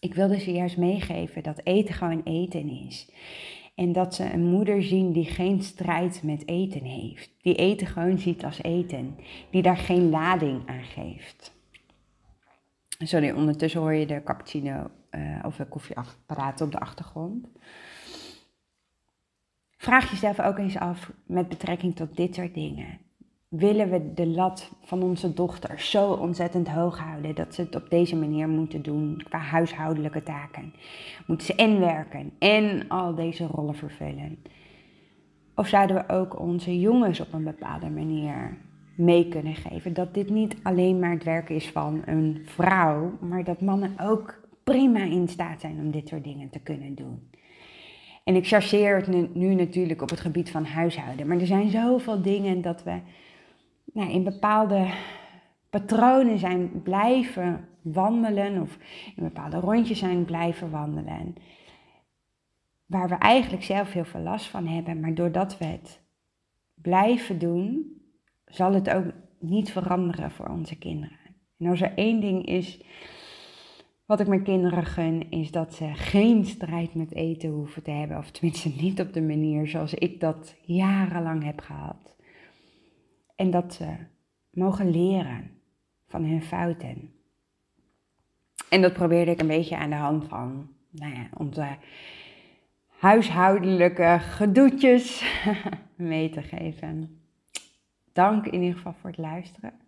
Ik 0.00 0.14
wilde 0.14 0.38
ze 0.40 0.52
juist 0.52 0.76
meegeven 0.76 1.42
dat 1.42 1.60
eten 1.64 1.94
gewoon 1.94 2.22
eten 2.24 2.68
is. 2.68 3.10
En 3.74 3.92
dat 3.92 4.14
ze 4.14 4.32
een 4.32 4.44
moeder 4.44 4.82
zien 4.82 5.12
die 5.12 5.24
geen 5.24 5.62
strijd 5.62 6.22
met 6.22 6.48
eten 6.48 6.82
heeft. 6.82 7.30
Die 7.42 7.54
eten 7.54 7.86
gewoon 7.86 8.18
ziet 8.18 8.44
als 8.44 8.62
eten. 8.62 9.16
Die 9.50 9.62
daar 9.62 9.76
geen 9.76 10.10
lading 10.10 10.68
aan 10.68 10.84
geeft. 10.84 11.52
Sorry, 12.98 13.30
ondertussen 13.30 13.80
hoor 13.80 13.92
je 13.92 14.06
de 14.06 14.22
cappuccino 14.22 14.90
uh, 15.14 15.38
of 15.44 15.56
de 15.56 15.66
koffieapparaat 15.66 16.60
op 16.60 16.72
de 16.72 16.78
achtergrond. 16.78 17.48
Vraag 19.76 20.10
jezelf 20.10 20.40
ook 20.40 20.58
eens 20.58 20.78
af 20.78 21.12
met 21.26 21.48
betrekking 21.48 21.96
tot 21.96 22.16
dit 22.16 22.34
soort 22.34 22.54
dingen. 22.54 22.98
Willen 23.48 23.90
we 23.90 24.14
de 24.14 24.26
lat 24.26 24.70
van 24.82 25.02
onze 25.02 25.34
dochter 25.34 25.80
zo 25.80 26.12
ontzettend 26.12 26.68
hoog 26.68 26.98
houden 26.98 27.34
dat 27.34 27.54
ze 27.54 27.60
het 27.60 27.74
op 27.74 27.90
deze 27.90 28.16
manier 28.16 28.48
moeten 28.48 28.82
doen 28.82 29.22
qua 29.28 29.38
huishoudelijke 29.38 30.22
taken? 30.22 30.74
Moeten 31.26 31.46
ze 31.46 31.54
en 31.54 31.80
werken 31.80 32.32
en 32.38 32.88
al 32.88 33.14
deze 33.14 33.46
rollen 33.46 33.74
vervullen? 33.74 34.42
Of 35.54 35.68
zouden 35.68 35.96
we 35.96 36.12
ook 36.12 36.40
onze 36.40 36.80
jongens 36.80 37.20
op 37.20 37.32
een 37.32 37.44
bepaalde 37.44 37.90
manier 37.90 38.56
mee 38.96 39.28
kunnen 39.28 39.54
geven 39.54 39.94
dat 39.94 40.14
dit 40.14 40.30
niet 40.30 40.56
alleen 40.62 40.98
maar 40.98 41.10
het 41.10 41.24
werk 41.24 41.48
is 41.48 41.70
van 41.70 42.02
een 42.06 42.42
vrouw, 42.44 43.18
maar 43.20 43.44
dat 43.44 43.60
mannen 43.60 43.94
ook 44.00 44.43
prima 44.64 45.02
in 45.02 45.28
staat 45.28 45.60
zijn 45.60 45.78
om 45.78 45.90
dit 45.90 46.08
soort 46.08 46.24
dingen 46.24 46.50
te 46.50 46.58
kunnen 46.58 46.94
doen. 46.94 47.30
En 48.24 48.34
ik 48.34 48.46
chargeer 48.46 48.96
het 48.96 49.34
nu, 49.34 49.54
natuurlijk 49.54 50.02
op 50.02 50.10
het 50.10 50.20
gebied 50.20 50.50
van 50.50 50.64
huishouden. 50.64 51.26
Maar 51.26 51.38
er 51.38 51.46
zijn 51.46 51.70
zoveel 51.70 52.22
dingen 52.22 52.62
dat 52.62 52.82
we 52.82 53.00
nou, 53.92 54.10
in 54.10 54.24
bepaalde 54.24 54.86
patronen 55.70 56.38
zijn 56.38 56.82
blijven 56.82 57.68
wandelen. 57.82 58.60
Of 58.60 58.78
in 59.16 59.22
bepaalde 59.22 59.60
rondjes 59.60 59.98
zijn 59.98 60.24
blijven 60.24 60.70
wandelen. 60.70 61.34
Waar 62.86 63.08
we 63.08 63.14
eigenlijk 63.14 63.62
zelf 63.62 63.92
heel 63.92 64.04
veel 64.04 64.20
last 64.20 64.46
van 64.46 64.66
hebben. 64.66 65.00
Maar 65.00 65.14
doordat 65.14 65.58
we 65.58 65.64
het 65.64 66.00
blijven 66.74 67.38
doen, 67.38 67.92
zal 68.46 68.72
het 68.72 68.90
ook 68.90 69.06
niet 69.38 69.72
veranderen 69.72 70.30
voor 70.30 70.48
onze 70.48 70.78
kinderen. 70.78 71.18
En 71.58 71.66
als 71.66 71.80
er 71.80 71.92
één 71.94 72.20
ding 72.20 72.46
is 72.46 72.80
wat 74.14 74.22
ik 74.22 74.28
mijn 74.28 74.42
kinderen 74.42 74.84
gun, 74.84 75.30
is 75.30 75.50
dat 75.50 75.74
ze 75.74 75.94
geen 75.94 76.44
strijd 76.44 76.94
met 76.94 77.14
eten 77.14 77.50
hoeven 77.50 77.82
te 77.82 77.90
hebben. 77.90 78.18
Of 78.18 78.30
tenminste 78.30 78.68
niet 78.68 79.00
op 79.00 79.12
de 79.12 79.22
manier 79.22 79.66
zoals 79.66 79.94
ik 79.94 80.20
dat 80.20 80.54
jarenlang 80.62 81.44
heb 81.44 81.60
gehad. 81.60 82.16
En 83.36 83.50
dat 83.50 83.74
ze 83.74 83.86
mogen 84.50 84.90
leren 84.90 85.50
van 86.06 86.24
hun 86.24 86.42
fouten. 86.42 87.12
En 88.68 88.82
dat 88.82 88.92
probeerde 88.92 89.30
ik 89.30 89.40
een 89.40 89.46
beetje 89.46 89.76
aan 89.76 89.90
de 89.90 89.96
hand 89.96 90.28
van 90.28 90.68
nou 90.90 91.14
ja, 91.14 91.28
onze 91.36 91.76
huishoudelijke 92.86 94.18
gedoetjes 94.20 95.24
mee 95.96 96.30
te 96.30 96.42
geven. 96.42 97.20
Dank 98.12 98.46
in 98.46 98.62
ieder 98.62 98.76
geval 98.76 98.94
voor 99.00 99.10
het 99.10 99.18
luisteren. 99.18 99.83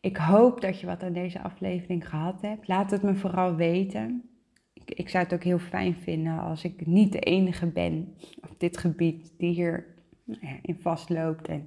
Ik 0.00 0.16
hoop 0.16 0.60
dat 0.60 0.80
je 0.80 0.86
wat 0.86 1.02
aan 1.02 1.12
deze 1.12 1.42
aflevering 1.42 2.08
gehad 2.08 2.40
hebt. 2.40 2.68
Laat 2.68 2.90
het 2.90 3.02
me 3.02 3.14
vooral 3.14 3.54
weten. 3.54 4.30
Ik, 4.72 4.90
ik 4.90 5.08
zou 5.08 5.24
het 5.24 5.34
ook 5.34 5.42
heel 5.42 5.58
fijn 5.58 5.94
vinden 5.94 6.38
als 6.38 6.64
ik 6.64 6.86
niet 6.86 7.12
de 7.12 7.20
enige 7.20 7.66
ben 7.66 8.14
op 8.40 8.60
dit 8.60 8.76
gebied 8.76 9.34
die 9.38 9.54
hier 9.54 9.86
nou 10.24 10.46
ja, 10.46 10.58
in 10.62 10.78
vastloopt 10.80 11.48
en 11.48 11.66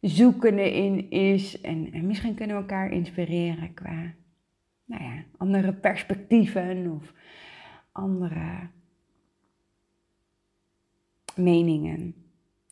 zoekende 0.00 0.72
in 0.74 1.10
is. 1.10 1.60
En, 1.60 1.92
en, 1.92 2.06
misschien 2.06 2.34
kunnen 2.34 2.56
we 2.56 2.62
elkaar 2.62 2.92
inspireren 2.92 3.74
qua 3.74 4.14
nou 4.84 5.02
ja, 5.02 5.24
andere 5.36 5.72
perspectieven 5.72 6.92
of 6.92 7.12
andere 7.92 8.68
meningen. 11.34 12.14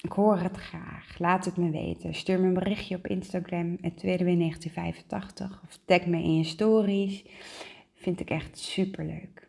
Ik 0.02 0.12
hoor 0.12 0.38
het 0.38 0.56
graag. 0.56 1.18
Laat 1.18 1.44
het 1.44 1.56
me 1.56 1.70
weten. 1.70 2.14
Stuur 2.14 2.40
me 2.40 2.46
een 2.46 2.54
berichtje 2.54 2.96
op 2.96 3.06
Instagram, 3.06 3.78
het 3.80 3.96
tweede 3.96 4.24
1985. 4.24 5.62
Of 5.64 5.78
tag 5.84 6.06
me 6.06 6.16
in 6.16 6.36
je 6.36 6.44
stories. 6.44 7.24
Vind 7.94 8.20
ik 8.20 8.30
echt 8.30 8.58
super 8.58 9.04
leuk. 9.04 9.48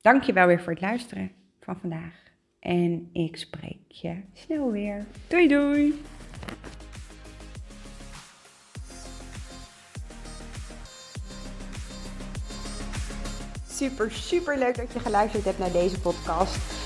Dankjewel 0.00 0.46
weer 0.46 0.60
voor 0.60 0.72
het 0.72 0.80
luisteren 0.80 1.30
van 1.60 1.76
vandaag. 1.80 2.14
En 2.60 3.08
ik 3.12 3.36
spreek 3.36 3.80
je 3.88 4.20
snel 4.32 4.70
weer. 4.70 5.06
Doei 5.28 5.48
doei! 5.48 6.02
Super, 13.68 14.10
super 14.10 14.58
leuk 14.58 14.76
dat 14.76 14.92
je 14.92 15.00
geluisterd 15.00 15.44
hebt 15.44 15.58
naar 15.58 15.72
deze 15.72 16.00
podcast. 16.00 16.85